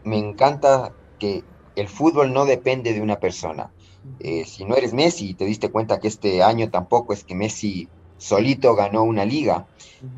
Me 0.04 0.18
encanta 0.18 0.94
que 1.24 1.42
el 1.78 1.88
fútbol 1.88 2.34
no 2.34 2.44
depende 2.44 2.92
de 2.92 3.00
una 3.00 3.18
persona. 3.18 3.72
Eh, 4.20 4.44
si 4.44 4.66
no 4.66 4.76
eres 4.76 4.94
Messi 4.94 5.30
y 5.30 5.34
te 5.36 5.46
diste 5.46 5.70
cuenta 5.70 6.02
que 6.02 6.10
este 6.10 6.44
año 6.44 6.70
tampoco 6.70 7.14
es 7.14 7.24
que 7.24 7.34
Messi 7.34 7.88
solito 8.18 8.76
ganó 8.76 9.04
una 9.04 9.26
liga, 9.26 9.68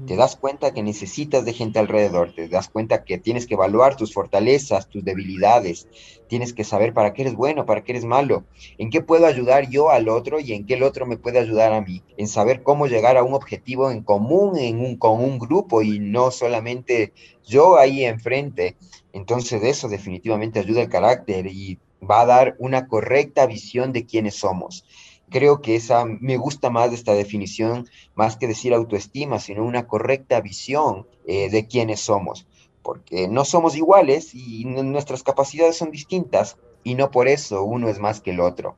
te 0.05 0.15
das 0.15 0.35
cuenta 0.35 0.73
que 0.73 0.83
necesitas 0.83 1.45
de 1.45 1.53
gente 1.53 1.79
alrededor, 1.79 2.33
te 2.33 2.47
das 2.47 2.69
cuenta 2.69 3.03
que 3.03 3.17
tienes 3.17 3.47
que 3.47 3.55
evaluar 3.55 3.95
tus 3.95 4.13
fortalezas, 4.13 4.89
tus 4.89 5.03
debilidades, 5.03 5.87
tienes 6.27 6.53
que 6.53 6.63
saber 6.63 6.93
para 6.93 7.13
qué 7.13 7.23
eres 7.23 7.35
bueno, 7.35 7.65
para 7.65 7.83
qué 7.83 7.93
eres 7.93 8.05
malo, 8.05 8.45
en 8.77 8.89
qué 8.89 9.01
puedo 9.01 9.25
ayudar 9.25 9.69
yo 9.69 9.89
al 9.89 10.09
otro 10.09 10.39
y 10.39 10.53
en 10.53 10.65
qué 10.65 10.75
el 10.75 10.83
otro 10.83 11.05
me 11.05 11.17
puede 11.17 11.39
ayudar 11.39 11.73
a 11.73 11.81
mí, 11.81 12.03
en 12.17 12.27
saber 12.27 12.61
cómo 12.61 12.85
llegar 12.85 13.17
a 13.17 13.23
un 13.23 13.33
objetivo 13.33 13.89
en 13.89 14.03
común, 14.03 14.57
en 14.57 14.79
un, 14.79 14.97
con 14.97 15.23
un 15.23 15.39
grupo 15.39 15.81
y 15.81 15.99
no 15.99 16.31
solamente 16.31 17.13
yo 17.43 17.77
ahí 17.77 18.05
enfrente. 18.05 18.75
Entonces 19.15 19.63
eso 19.63 19.87
definitivamente 19.87 20.59
ayuda 20.59 20.81
al 20.81 20.89
carácter 20.89 21.47
y 21.47 21.79
va 22.03 22.21
a 22.21 22.25
dar 22.25 22.55
una 22.59 22.89
correcta 22.89 23.45
visión 23.45 23.93
de 23.93 24.05
quiénes 24.05 24.35
somos. 24.35 24.83
Creo 25.29 25.61
que 25.61 25.77
esa 25.77 26.03
me 26.03 26.35
gusta 26.35 26.69
más 26.69 26.91
esta 26.91 27.13
definición, 27.13 27.87
más 28.13 28.35
que 28.35 28.45
decir 28.45 28.73
autoestima, 28.73 29.39
sino 29.39 29.63
una 29.63 29.87
correcta 29.87 30.41
visión 30.41 31.07
eh, 31.25 31.49
de 31.49 31.65
quiénes 31.65 32.01
somos, 32.01 32.45
porque 32.83 33.29
no 33.29 33.45
somos 33.45 33.77
iguales 33.77 34.35
y 34.35 34.65
nuestras 34.65 35.23
capacidades 35.23 35.77
son 35.77 35.91
distintas 35.91 36.57
y 36.83 36.95
no 36.95 37.09
por 37.09 37.29
eso 37.29 37.63
uno 37.63 37.87
es 37.87 37.99
más 37.99 38.19
que 38.19 38.31
el 38.31 38.41
otro. 38.41 38.75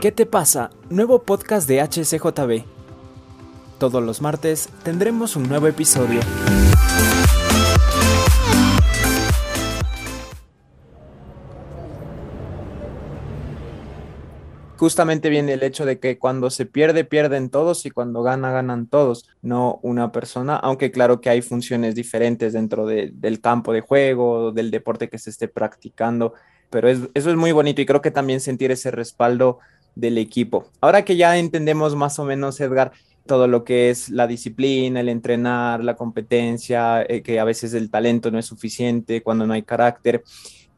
¿Qué 0.00 0.12
te 0.12 0.24
pasa? 0.24 0.70
Nuevo 0.88 1.24
podcast 1.24 1.68
de 1.68 1.82
HCJB. 1.82 2.64
Todos 3.78 4.02
los 4.02 4.22
martes 4.22 4.70
tendremos 4.82 5.36
un 5.36 5.46
nuevo 5.46 5.66
episodio. 5.66 6.20
Justamente 14.80 15.28
viene 15.28 15.52
el 15.52 15.62
hecho 15.62 15.84
de 15.84 15.98
que 15.98 16.18
cuando 16.18 16.48
se 16.48 16.64
pierde, 16.64 17.04
pierden 17.04 17.50
todos 17.50 17.84
y 17.84 17.90
cuando 17.90 18.22
gana, 18.22 18.50
ganan 18.50 18.86
todos, 18.86 19.28
no 19.42 19.78
una 19.82 20.10
persona, 20.10 20.56
aunque 20.56 20.90
claro 20.90 21.20
que 21.20 21.28
hay 21.28 21.42
funciones 21.42 21.94
diferentes 21.94 22.54
dentro 22.54 22.86
del 22.86 23.40
campo 23.42 23.74
de 23.74 23.82
juego, 23.82 24.52
del 24.52 24.70
deporte 24.70 25.10
que 25.10 25.18
se 25.18 25.28
esté 25.28 25.48
practicando, 25.48 26.32
pero 26.70 26.88
eso 26.88 27.10
es 27.12 27.36
muy 27.36 27.52
bonito 27.52 27.82
y 27.82 27.84
creo 27.84 28.00
que 28.00 28.10
también 28.10 28.40
sentir 28.40 28.70
ese 28.70 28.90
respaldo 28.90 29.58
del 29.96 30.16
equipo. 30.16 30.70
Ahora 30.80 31.04
que 31.04 31.14
ya 31.14 31.36
entendemos 31.36 31.94
más 31.94 32.18
o 32.18 32.24
menos, 32.24 32.58
Edgar, 32.58 32.92
todo 33.26 33.48
lo 33.48 33.64
que 33.64 33.90
es 33.90 34.08
la 34.08 34.26
disciplina, 34.26 35.00
el 35.00 35.10
entrenar, 35.10 35.84
la 35.84 35.94
competencia, 35.94 37.02
eh, 37.02 37.20
que 37.20 37.38
a 37.38 37.44
veces 37.44 37.74
el 37.74 37.90
talento 37.90 38.30
no 38.30 38.38
es 38.38 38.46
suficiente 38.46 39.22
cuando 39.22 39.46
no 39.46 39.52
hay 39.52 39.62
carácter 39.62 40.24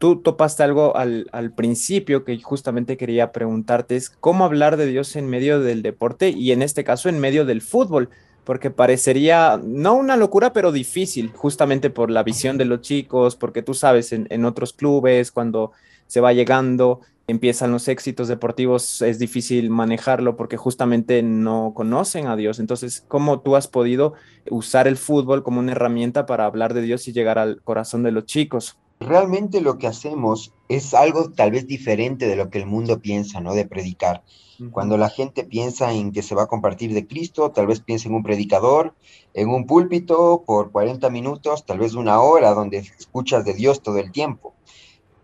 tú 0.02 0.16
topaste 0.16 0.64
algo 0.64 0.96
al, 0.96 1.52
principio 1.54 2.24
que 2.24 2.36
justamente 2.42 2.96
quería 2.96 3.30
preguntarte, 3.30 3.94
es 3.94 4.10
cómo 4.10 4.44
hablar 4.44 4.76
de 4.76 4.86
Dios 4.86 5.14
en 5.14 5.28
medio 5.28 5.60
del 5.60 5.82
deporte 5.82 6.30
y 6.30 6.50
en 6.50 6.60
este 6.60 6.82
caso 6.82 7.08
en 7.08 7.20
medio 7.20 7.44
del 7.44 7.62
fútbol, 7.62 8.10
porque 8.42 8.72
parecería 8.72 9.60
no 9.62 9.94
una 9.94 10.16
locura, 10.16 10.52
pero 10.52 10.72
difícil, 10.72 11.30
justamente 11.36 11.88
por 11.88 12.10
la 12.10 12.24
visión 12.24 12.58
de 12.58 12.64
los 12.64 12.80
chicos, 12.80 13.36
porque 13.36 13.62
tú 13.62 13.74
sabes, 13.74 14.12
en, 14.12 14.44
otros 14.44 14.72
clubes, 14.72 15.30
cuando 15.30 15.70
se 16.08 16.20
va 16.20 16.32
llegando, 16.32 17.02
empiezan 17.28 17.70
los 17.70 17.86
éxitos 17.86 18.26
deportivos, 18.26 19.02
es 19.02 19.20
difícil 19.20 19.70
manejarlo 19.70 20.36
porque 20.36 20.56
justamente 20.56 21.22
no 21.22 21.74
conocen 21.76 22.26
a 22.26 22.34
Dios. 22.34 22.58
Entonces, 22.58 23.04
¿cómo 23.06 23.38
tú 23.38 23.54
has 23.54 23.68
podido 23.68 24.14
usar 24.50 24.88
el 24.88 24.96
fútbol 24.96 25.44
como 25.44 25.60
una 25.60 25.70
herramienta 25.70 26.26
para 26.26 26.44
hablar 26.44 26.74
de 26.74 26.82
Dios 26.82 27.06
y 27.06 27.12
llegar 27.12 27.38
al 27.38 27.62
corazón 27.62 28.02
de 28.02 28.10
los 28.10 28.26
chicos? 28.26 28.78
Realmente 29.02 29.60
lo 29.60 29.78
que 29.78 29.86
hacemos 29.86 30.52
es 30.68 30.94
algo 30.94 31.30
tal 31.30 31.50
vez 31.50 31.66
diferente 31.66 32.26
de 32.26 32.36
lo 32.36 32.50
que 32.50 32.58
el 32.58 32.66
mundo 32.66 33.00
piensa, 33.00 33.40
¿no? 33.40 33.54
De 33.54 33.66
predicar. 33.66 34.22
Cuando 34.70 34.96
la 34.96 35.08
gente 35.08 35.42
piensa 35.42 35.92
en 35.92 36.12
que 36.12 36.22
se 36.22 36.36
va 36.36 36.44
a 36.44 36.46
compartir 36.46 36.94
de 36.94 37.06
Cristo, 37.06 37.50
tal 37.50 37.66
vez 37.66 37.80
piensa 37.80 38.08
en 38.08 38.14
un 38.14 38.22
predicador, 38.22 38.94
en 39.34 39.48
un 39.48 39.66
púlpito 39.66 40.44
por 40.46 40.70
40 40.70 41.10
minutos, 41.10 41.66
tal 41.66 41.78
vez 41.78 41.94
una 41.94 42.20
hora, 42.20 42.54
donde 42.54 42.78
escuchas 42.78 43.44
de 43.44 43.54
Dios 43.54 43.82
todo 43.82 43.98
el 43.98 44.12
tiempo. 44.12 44.54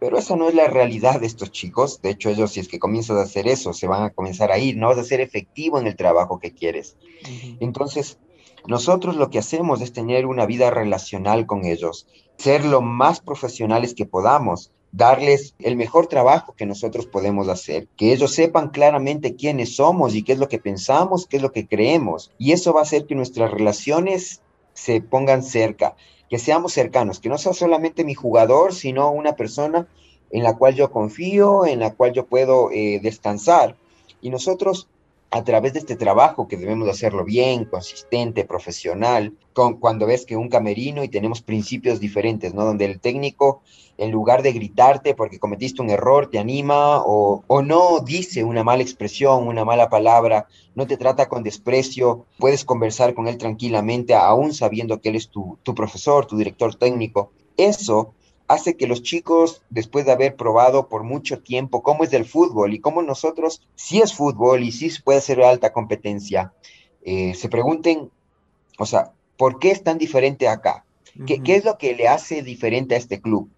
Pero 0.00 0.18
esa 0.18 0.36
no 0.36 0.48
es 0.48 0.54
la 0.54 0.68
realidad 0.68 1.20
de 1.20 1.26
estos 1.26 1.50
chicos. 1.50 2.00
De 2.02 2.10
hecho, 2.10 2.30
ellos 2.30 2.52
si 2.52 2.60
es 2.60 2.68
que 2.68 2.78
comienzas 2.78 3.16
a 3.16 3.22
hacer 3.22 3.48
eso, 3.48 3.72
se 3.72 3.86
van 3.86 4.02
a 4.02 4.10
comenzar 4.10 4.50
a 4.50 4.58
ir, 4.58 4.76
no 4.76 4.88
vas 4.88 4.98
a 4.98 5.04
ser 5.04 5.20
efectivo 5.20 5.78
en 5.78 5.86
el 5.86 5.96
trabajo 5.96 6.38
que 6.38 6.52
quieres. 6.52 6.96
Entonces, 7.60 8.18
nosotros 8.68 9.16
lo 9.16 9.30
que 9.30 9.38
hacemos 9.38 9.80
es 9.80 9.94
tener 9.94 10.26
una 10.26 10.44
vida 10.44 10.70
relacional 10.70 11.46
con 11.46 11.64
ellos, 11.64 12.06
ser 12.36 12.66
lo 12.66 12.82
más 12.82 13.18
profesionales 13.18 13.94
que 13.94 14.04
podamos, 14.04 14.72
darles 14.92 15.54
el 15.58 15.74
mejor 15.74 16.06
trabajo 16.06 16.52
que 16.52 16.66
nosotros 16.66 17.06
podemos 17.06 17.48
hacer, 17.48 17.88
que 17.96 18.12
ellos 18.12 18.34
sepan 18.34 18.68
claramente 18.68 19.36
quiénes 19.36 19.76
somos 19.76 20.14
y 20.14 20.22
qué 20.22 20.34
es 20.34 20.38
lo 20.38 20.48
que 20.48 20.58
pensamos, 20.58 21.26
qué 21.26 21.38
es 21.38 21.42
lo 21.42 21.50
que 21.50 21.66
creemos. 21.66 22.30
Y 22.36 22.52
eso 22.52 22.74
va 22.74 22.80
a 22.80 22.82
hacer 22.82 23.06
que 23.06 23.14
nuestras 23.14 23.50
relaciones 23.50 24.42
se 24.74 25.00
pongan 25.00 25.42
cerca, 25.42 25.96
que 26.28 26.38
seamos 26.38 26.74
cercanos, 26.74 27.20
que 27.20 27.30
no 27.30 27.38
sea 27.38 27.54
solamente 27.54 28.04
mi 28.04 28.12
jugador, 28.12 28.74
sino 28.74 29.10
una 29.10 29.32
persona 29.34 29.88
en 30.30 30.42
la 30.42 30.58
cual 30.58 30.74
yo 30.74 30.90
confío, 30.90 31.64
en 31.64 31.80
la 31.80 31.94
cual 31.94 32.12
yo 32.12 32.26
puedo 32.26 32.70
eh, 32.70 33.00
descansar. 33.02 33.76
Y 34.20 34.28
nosotros 34.28 34.88
a 35.30 35.44
través 35.44 35.74
de 35.74 35.80
este 35.80 35.96
trabajo 35.96 36.48
que 36.48 36.56
debemos 36.56 36.88
hacerlo 36.88 37.24
bien, 37.24 37.66
consistente, 37.66 38.44
profesional, 38.44 39.34
con, 39.52 39.74
cuando 39.74 40.06
ves 40.06 40.24
que 40.24 40.36
un 40.36 40.48
camerino 40.48 41.04
y 41.04 41.08
tenemos 41.08 41.42
principios 41.42 42.00
diferentes, 42.00 42.54
¿no? 42.54 42.64
Donde 42.64 42.86
el 42.86 42.98
técnico, 42.98 43.60
en 43.98 44.10
lugar 44.10 44.42
de 44.42 44.52
gritarte 44.52 45.14
porque 45.14 45.38
cometiste 45.38 45.82
un 45.82 45.90
error, 45.90 46.30
te 46.30 46.38
anima 46.38 47.02
o, 47.04 47.44
o 47.46 47.62
no 47.62 48.00
dice 48.00 48.42
una 48.42 48.64
mala 48.64 48.82
expresión, 48.82 49.46
una 49.46 49.66
mala 49.66 49.90
palabra, 49.90 50.46
no 50.74 50.86
te 50.86 50.96
trata 50.96 51.28
con 51.28 51.42
desprecio, 51.42 52.24
puedes 52.38 52.64
conversar 52.64 53.12
con 53.12 53.28
él 53.28 53.36
tranquilamente, 53.36 54.14
aún 54.14 54.54
sabiendo 54.54 55.00
que 55.00 55.10
él 55.10 55.16
es 55.16 55.28
tu, 55.28 55.58
tu 55.62 55.74
profesor, 55.74 56.24
tu 56.24 56.38
director 56.38 56.74
técnico. 56.74 57.32
Eso 57.58 58.14
hace 58.48 58.76
que 58.76 58.86
los 58.86 59.02
chicos, 59.02 59.62
después 59.70 60.06
de 60.06 60.12
haber 60.12 60.34
probado 60.34 60.88
por 60.88 61.04
mucho 61.04 61.40
tiempo 61.40 61.82
cómo 61.82 62.02
es 62.02 62.10
del 62.10 62.24
fútbol 62.24 62.74
y 62.74 62.80
cómo 62.80 63.02
nosotros, 63.02 63.62
si 63.76 64.00
es 64.00 64.14
fútbol 64.14 64.62
y 64.62 64.72
si 64.72 64.90
puede 65.02 65.20
ser 65.20 65.42
alta 65.42 65.72
competencia, 65.72 66.52
eh, 67.04 67.34
se 67.34 67.48
pregunten 67.48 68.10
O 68.78 68.86
sea, 68.86 69.12
¿por 69.36 69.58
qué 69.58 69.70
es 69.70 69.82
tan 69.84 69.98
diferente 69.98 70.48
acá? 70.48 70.84
¿Qué, 71.26 71.42
¿Qué, 71.42 71.56
es 71.56 71.64
lo 71.64 71.78
que 71.78 71.94
le 71.94 72.08
hace 72.08 72.42
diferente 72.42 72.94
a 72.94 72.98
este 72.98 73.20
club? 73.20 73.50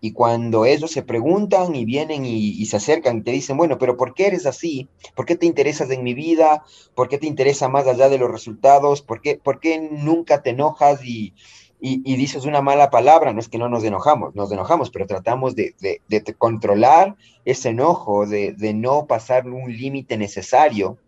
Y 0.00 0.12
cuando 0.12 0.66
ellos 0.66 0.90
se 0.90 1.02
preguntan 1.02 1.74
y 1.74 1.84
vienen 1.84 2.24
y, 2.26 2.64
se 2.66 2.76
acercan 2.76 3.18
y 3.18 3.22
te 3.22 3.30
dicen, 3.32 3.56
bueno, 3.56 3.78
pero 3.78 3.96
¿por 3.96 4.14
qué 4.14 4.26
eres 4.26 4.46
así? 4.46 4.88
¿Por 5.14 5.24
qué 5.24 5.36
te 5.36 5.46
interesas 5.46 5.90
en 5.90 6.04
mi 6.04 6.14
vida? 6.14 6.64
¿Por 6.94 7.08
qué 7.08 7.18
te 7.18 7.26
interesa 7.26 7.68
más 7.68 7.86
allá 7.86 8.08
de 8.08 8.18
los 8.18 8.30
resultados? 8.30 9.02
¿Por 9.02 9.20
qué, 9.20 9.36
por 9.36 9.58
qué 9.58 9.80
nunca 9.80 10.42
te 10.42 10.50
enojas 10.50 11.04
y, 11.04 11.32
y, 11.88 12.16
dices 12.16 12.46
una 12.46 12.62
mala 12.62 12.90
palabra? 12.90 13.32
No 13.32 13.38
es 13.38 13.48
que 13.48 13.58
no 13.58 13.68
nos 13.68 13.84
enojamos, 13.84 14.34
nos 14.34 14.50
enojamos, 14.50 14.90
pero 14.90 15.06
tratamos 15.06 15.54
de, 15.54 15.74
de, 15.78 16.34
controlar 16.36 17.14
ese 17.44 17.68
enojo, 17.68 18.26
de, 18.26 18.74
no 18.74 19.06
pasar 19.06 19.46
un 19.46 19.70
límite 19.72 20.16
necesario. 20.16 20.98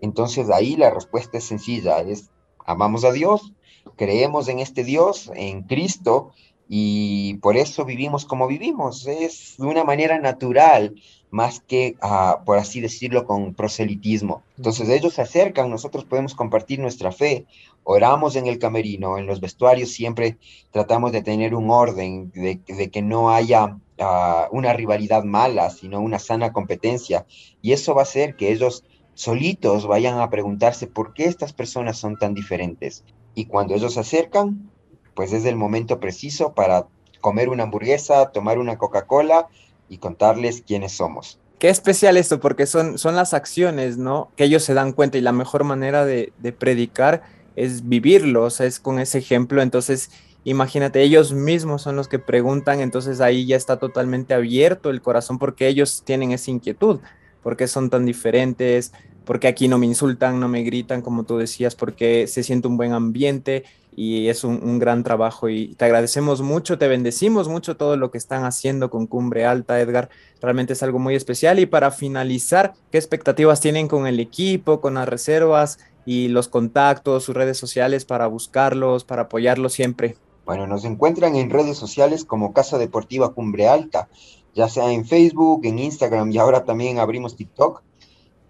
Entonces 0.00 0.50
ahí 0.50 0.76
la 0.76 0.90
respuesta 0.90 1.38
es 1.38 1.44
sencilla, 1.44 2.00
es 2.00 2.30
amamos 2.64 3.04
a 3.04 3.10
Dios, 3.10 3.54
creemos 3.96 4.46
en 4.46 4.60
este 4.60 4.84
Dios, 4.84 5.32
en 5.34 5.62
Cristo, 5.64 6.30
y 6.68 7.34
por 7.38 7.56
eso 7.56 7.84
vivimos 7.84 8.24
como 8.24 8.46
vivimos. 8.46 9.06
Es 9.08 9.56
de 9.58 9.66
una 9.66 9.82
manera 9.82 10.20
natural, 10.20 10.94
más 11.30 11.60
que, 11.60 11.96
ah, 12.00 12.42
por 12.44 12.58
así 12.58 12.80
decirlo, 12.80 13.26
con 13.26 13.54
proselitismo. 13.54 14.42
Entonces 14.56 14.88
ellos 14.88 15.14
se 15.14 15.22
acercan, 15.22 15.70
nosotros 15.70 16.04
podemos 16.04 16.34
compartir 16.34 16.78
nuestra 16.78 17.12
fe, 17.12 17.46
oramos 17.84 18.36
en 18.36 18.46
el 18.46 18.58
camerino, 18.58 19.18
en 19.18 19.26
los 19.26 19.40
vestuarios 19.40 19.90
siempre 19.90 20.38
tratamos 20.70 21.12
de 21.12 21.22
tener 21.22 21.54
un 21.54 21.70
orden, 21.70 22.30
de, 22.32 22.90
que 22.90 23.02
no 23.02 23.30
haya 23.30 23.78
ah, 23.98 24.48
una 24.50 24.72
rivalidad 24.72 25.24
mala, 25.24 25.70
sino 25.70 26.00
una 26.00 26.18
sana 26.18 26.52
competencia. 26.52 27.26
Y 27.62 27.72
eso 27.72 27.94
va 27.94 28.02
a 28.02 28.04
hacer 28.04 28.36
que 28.36 28.52
ellos 28.52 28.84
solitos 29.14 29.86
vayan 29.86 30.20
a 30.20 30.30
preguntarse 30.30 30.86
por 30.86 31.14
qué 31.14 31.24
estas 31.24 31.52
personas 31.52 31.98
son 31.98 32.16
tan 32.16 32.34
diferentes. 32.34 33.04
Y 33.34 33.46
cuando 33.46 33.74
ellos 33.74 33.94
se 33.94 34.00
acercan, 34.00 34.70
pues 35.14 35.32
es 35.32 35.44
el 35.44 35.56
momento 35.56 35.98
preciso 35.98 36.52
para 36.54 36.86
comer 37.20 37.48
una 37.48 37.64
hamburguesa, 37.64 38.30
tomar 38.30 38.58
una 38.58 38.78
Coca-Cola 38.78 39.48
y 39.88 39.98
contarles 39.98 40.62
quiénes 40.66 40.92
somos. 40.92 41.38
Qué 41.58 41.68
especial 41.70 42.16
esto, 42.16 42.38
porque 42.38 42.66
son, 42.66 42.98
son 42.98 43.16
las 43.16 43.32
acciones, 43.32 43.96
¿no? 43.96 44.30
Que 44.36 44.44
ellos 44.44 44.62
se 44.62 44.74
dan 44.74 44.92
cuenta 44.92 45.16
y 45.16 45.22
la 45.22 45.32
mejor 45.32 45.64
manera 45.64 46.04
de, 46.04 46.32
de 46.38 46.52
predicar 46.52 47.22
es 47.56 47.88
vivirlo, 47.88 48.44
o 48.44 48.50
sea, 48.50 48.66
es 48.66 48.78
con 48.78 48.98
ese 48.98 49.18
ejemplo. 49.18 49.62
Entonces, 49.62 50.10
imagínate, 50.44 51.02
ellos 51.02 51.32
mismos 51.32 51.82
son 51.82 51.96
los 51.96 52.08
que 52.08 52.18
preguntan, 52.18 52.80
entonces 52.80 53.20
ahí 53.20 53.46
ya 53.46 53.56
está 53.56 53.78
totalmente 53.78 54.34
abierto 54.34 54.90
el 54.90 55.00
corazón 55.00 55.38
porque 55.38 55.66
ellos 55.66 56.02
tienen 56.04 56.32
esa 56.32 56.50
inquietud, 56.50 57.00
porque 57.42 57.66
son 57.66 57.88
tan 57.88 58.04
diferentes, 58.04 58.92
porque 59.24 59.48
aquí 59.48 59.66
no 59.66 59.78
me 59.78 59.86
insultan, 59.86 60.38
no 60.38 60.48
me 60.48 60.62
gritan, 60.62 61.02
como 61.02 61.24
tú 61.24 61.36
decías, 61.36 61.74
porque 61.74 62.28
se 62.28 62.44
siente 62.44 62.68
un 62.68 62.76
buen 62.76 62.92
ambiente 62.92 63.64
y 63.98 64.28
es 64.28 64.44
un, 64.44 64.78
gran 64.78 65.02
trabajo 65.02 65.48
y 65.48 65.74
te 65.74 65.86
agradecemos 65.86 66.42
mucho, 66.42 66.76
te 66.76 66.86
bendecimos 66.86 67.48
mucho 67.48 67.78
todo 67.78 67.96
lo 67.96 68.10
que 68.10 68.18
están 68.18 68.44
haciendo 68.44 68.90
con 68.90 69.06
Cumbre 69.06 69.46
Alta, 69.46 69.80
Edgar. 69.80 70.10
Realmente 70.42 70.74
es 70.74 70.82
algo 70.82 70.98
muy 70.98 71.14
especial. 71.14 71.58
Y 71.60 71.64
para 71.64 71.90
finalizar, 71.90 72.74
¿qué 72.92 72.98
expectativas 72.98 73.62
tienen 73.62 73.88
con 73.88 74.06
el 74.06 74.20
equipo, 74.20 74.82
con 74.82 74.94
las 74.94 75.08
reservas 75.08 75.78
y 76.04 76.28
los 76.28 76.48
contactos, 76.48 77.24
sus 77.24 77.34
redes 77.34 77.56
sociales 77.56 78.04
para 78.04 78.26
buscarlos, 78.26 79.04
para 79.04 79.22
apoyarlos 79.22 79.72
siempre? 79.72 80.16
Bueno, 80.44 80.66
nos 80.66 80.84
encuentran 80.84 81.34
en 81.34 81.48
redes 81.48 81.78
sociales 81.78 82.26
como 82.26 82.52
Casa 82.52 82.76
Deportiva 82.76 83.32
Cumbre 83.32 83.66
Alta, 83.66 84.10
ya 84.54 84.68
sea 84.68 84.92
en 84.92 85.06
Facebook, 85.06 85.64
en 85.64 85.78
Instagram 85.78 86.30
y 86.32 86.36
ahora 86.36 86.64
también 86.64 86.98
abrimos 86.98 87.34
TikTok. 87.34 87.80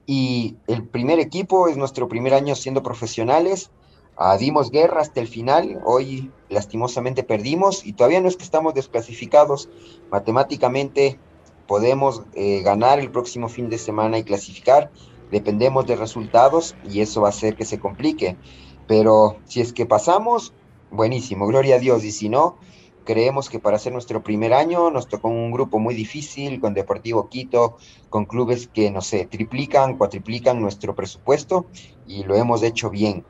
Y 0.06 0.56
el 0.66 0.82
primer 0.82 1.20
equipo 1.20 1.68
es 1.68 1.76
nuestro 1.76 2.08
primer 2.08 2.34
año 2.34 2.56
siendo 2.56 2.82
profesionales 2.82 3.70
Ah, 4.18 4.38
dimos 4.38 4.70
guerra 4.70 5.02
hasta 5.02 5.20
el 5.20 5.28
final, 5.28 5.78
hoy 5.84 6.32
lastimosamente 6.48 7.22
perdimos 7.22 7.84
y 7.84 7.92
todavía 7.92 8.22
no 8.22 8.28
es 8.28 8.38
que 8.38 8.44
estamos 8.44 8.72
desclasificados, 8.72 9.68
matemáticamente 10.10 11.20
podemos 11.66 12.22
eh, 12.32 12.62
ganar 12.62 12.98
el 12.98 13.10
próximo 13.10 13.50
fin 13.50 13.68
de 13.68 13.76
semana 13.76 14.16
y 14.16 14.24
clasificar, 14.24 14.90
dependemos 15.30 15.84
de 15.84 15.96
resultados 15.96 16.76
y 16.82 17.02
eso 17.02 17.20
va 17.20 17.28
a 17.28 17.30
hacer 17.30 17.56
que 17.56 17.66
se 17.66 17.78
complique, 17.78 18.38
pero 18.86 19.42
si 19.44 19.60
es 19.60 19.74
que 19.74 19.84
pasamos, 19.84 20.54
buenísimo, 20.90 21.46
gloria 21.46 21.76
a 21.76 21.78
Dios, 21.78 22.02
y 22.02 22.10
si 22.10 22.30
no, 22.30 22.56
creemos 23.04 23.50
que 23.50 23.60
para 23.60 23.78
ser 23.78 23.92
nuestro 23.92 24.22
primer 24.22 24.54
año 24.54 24.90
nos 24.90 25.08
tocó 25.08 25.28
un 25.28 25.52
grupo 25.52 25.78
muy 25.78 25.94
difícil 25.94 26.58
con 26.58 26.72
Deportivo 26.72 27.28
Quito, 27.28 27.76
con 28.08 28.24
clubes 28.24 28.68
que, 28.68 28.90
no 28.90 29.02
sé, 29.02 29.26
triplican, 29.26 29.98
cuatriplican 29.98 30.58
nuestro 30.60 30.94
presupuesto 30.94 31.66
y 32.06 32.24
lo 32.24 32.34
hemos 32.34 32.62
hecho 32.62 32.88
bien. 32.88 33.26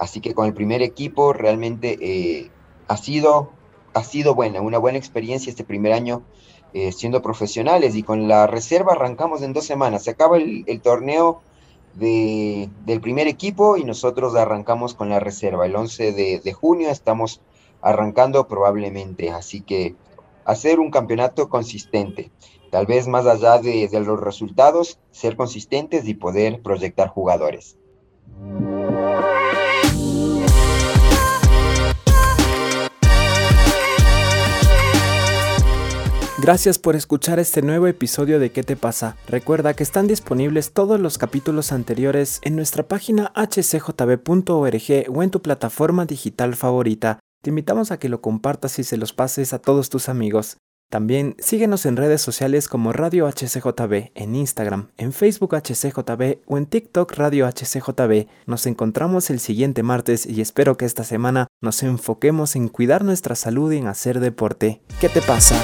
Así 0.00 0.22
que 0.22 0.32
con 0.32 0.46
el 0.46 0.54
primer 0.54 0.80
equipo 0.80 1.34
realmente 1.34 1.98
eh, 2.00 2.50
ha, 2.88 2.96
sido, 2.96 3.50
ha 3.92 4.02
sido 4.02 4.34
buena, 4.34 4.62
una 4.62 4.78
buena 4.78 4.96
experiencia 4.96 5.50
este 5.50 5.62
primer 5.62 5.92
año 5.92 6.22
eh, 6.72 6.90
siendo 6.90 7.20
profesionales 7.20 7.94
y 7.94 8.02
con 8.02 8.26
la 8.26 8.46
reserva 8.46 8.92
arrancamos 8.92 9.42
en 9.42 9.52
dos 9.52 9.66
semanas. 9.66 10.04
Se 10.04 10.12
acaba 10.12 10.38
el, 10.38 10.80
torneo 10.80 11.42
de, 11.92 12.70
del 12.86 13.02
primer 13.02 13.28
equipo 13.28 13.76
y 13.76 13.84
nosotros 13.84 14.34
arrancamos 14.36 14.94
con 14.94 15.10
la 15.10 15.20
reserva. 15.20 15.66
El 15.66 15.76
11 15.76 16.12
de, 16.12 16.52
junio 16.54 16.88
estamos 16.88 17.42
arrancando 17.82 18.48
probablemente, 18.48 19.30
así 19.30 19.60
que 19.60 19.96
hacer 20.46 20.80
un 20.80 20.90
campeonato 20.90 21.50
consistente. 21.50 22.30
Tal 22.70 22.86
vez 22.86 23.06
más 23.06 23.26
allá 23.26 23.58
de 23.58 23.90
los 24.00 24.18
resultados, 24.18 24.98
ser 25.10 25.36
consistentes 25.36 26.08
y 26.08 26.14
poder 26.14 26.62
proyectar 26.62 27.08
jugadores. 27.08 27.76
Gracias 36.42 36.78
por 36.78 36.96
escuchar 36.96 37.38
este 37.38 37.60
nuevo 37.60 37.86
episodio 37.86 38.40
de 38.40 38.50
¿Qué 38.50 38.62
te 38.62 38.74
pasa? 38.74 39.14
Recuerda 39.28 39.74
que 39.74 39.82
están 39.82 40.06
disponibles 40.06 40.72
todos 40.72 40.98
los 40.98 41.18
capítulos 41.18 41.70
anteriores 41.70 42.40
en 42.42 42.56
nuestra 42.56 42.88
página 42.88 43.30
hcjb.org 43.34 45.04
o 45.14 45.22
en 45.22 45.30
tu 45.30 45.42
plataforma 45.42 46.06
digital 46.06 46.56
favorita. 46.56 47.18
Te 47.42 47.50
invitamos 47.50 47.90
a 47.90 47.98
que 47.98 48.08
lo 48.08 48.22
compartas 48.22 48.78
y 48.78 48.84
se 48.84 48.96
los 48.96 49.12
pases 49.12 49.52
a 49.52 49.58
todos 49.58 49.90
tus 49.90 50.08
amigos. 50.08 50.56
También 50.88 51.36
síguenos 51.38 51.84
en 51.84 51.98
redes 51.98 52.22
sociales 52.22 52.68
como 52.68 52.94
Radio 52.94 53.28
HCJB, 53.28 54.10
en 54.14 54.34
Instagram, 54.34 54.88
en 54.96 55.12
Facebook 55.12 55.54
HCJB 55.54 56.38
o 56.46 56.56
en 56.56 56.64
TikTok 56.64 57.12
Radio 57.12 57.46
HCJB. 57.46 58.28
Nos 58.46 58.64
encontramos 58.64 59.28
el 59.28 59.40
siguiente 59.40 59.82
martes 59.82 60.24
y 60.24 60.40
espero 60.40 60.78
que 60.78 60.86
esta 60.86 61.04
semana 61.04 61.48
nos 61.60 61.82
enfoquemos 61.82 62.56
en 62.56 62.68
cuidar 62.68 63.04
nuestra 63.04 63.34
salud 63.34 63.70
y 63.72 63.76
en 63.76 63.88
hacer 63.88 64.20
deporte. 64.20 64.80
¿Qué 65.00 65.10
te 65.10 65.20
pasa? 65.20 65.54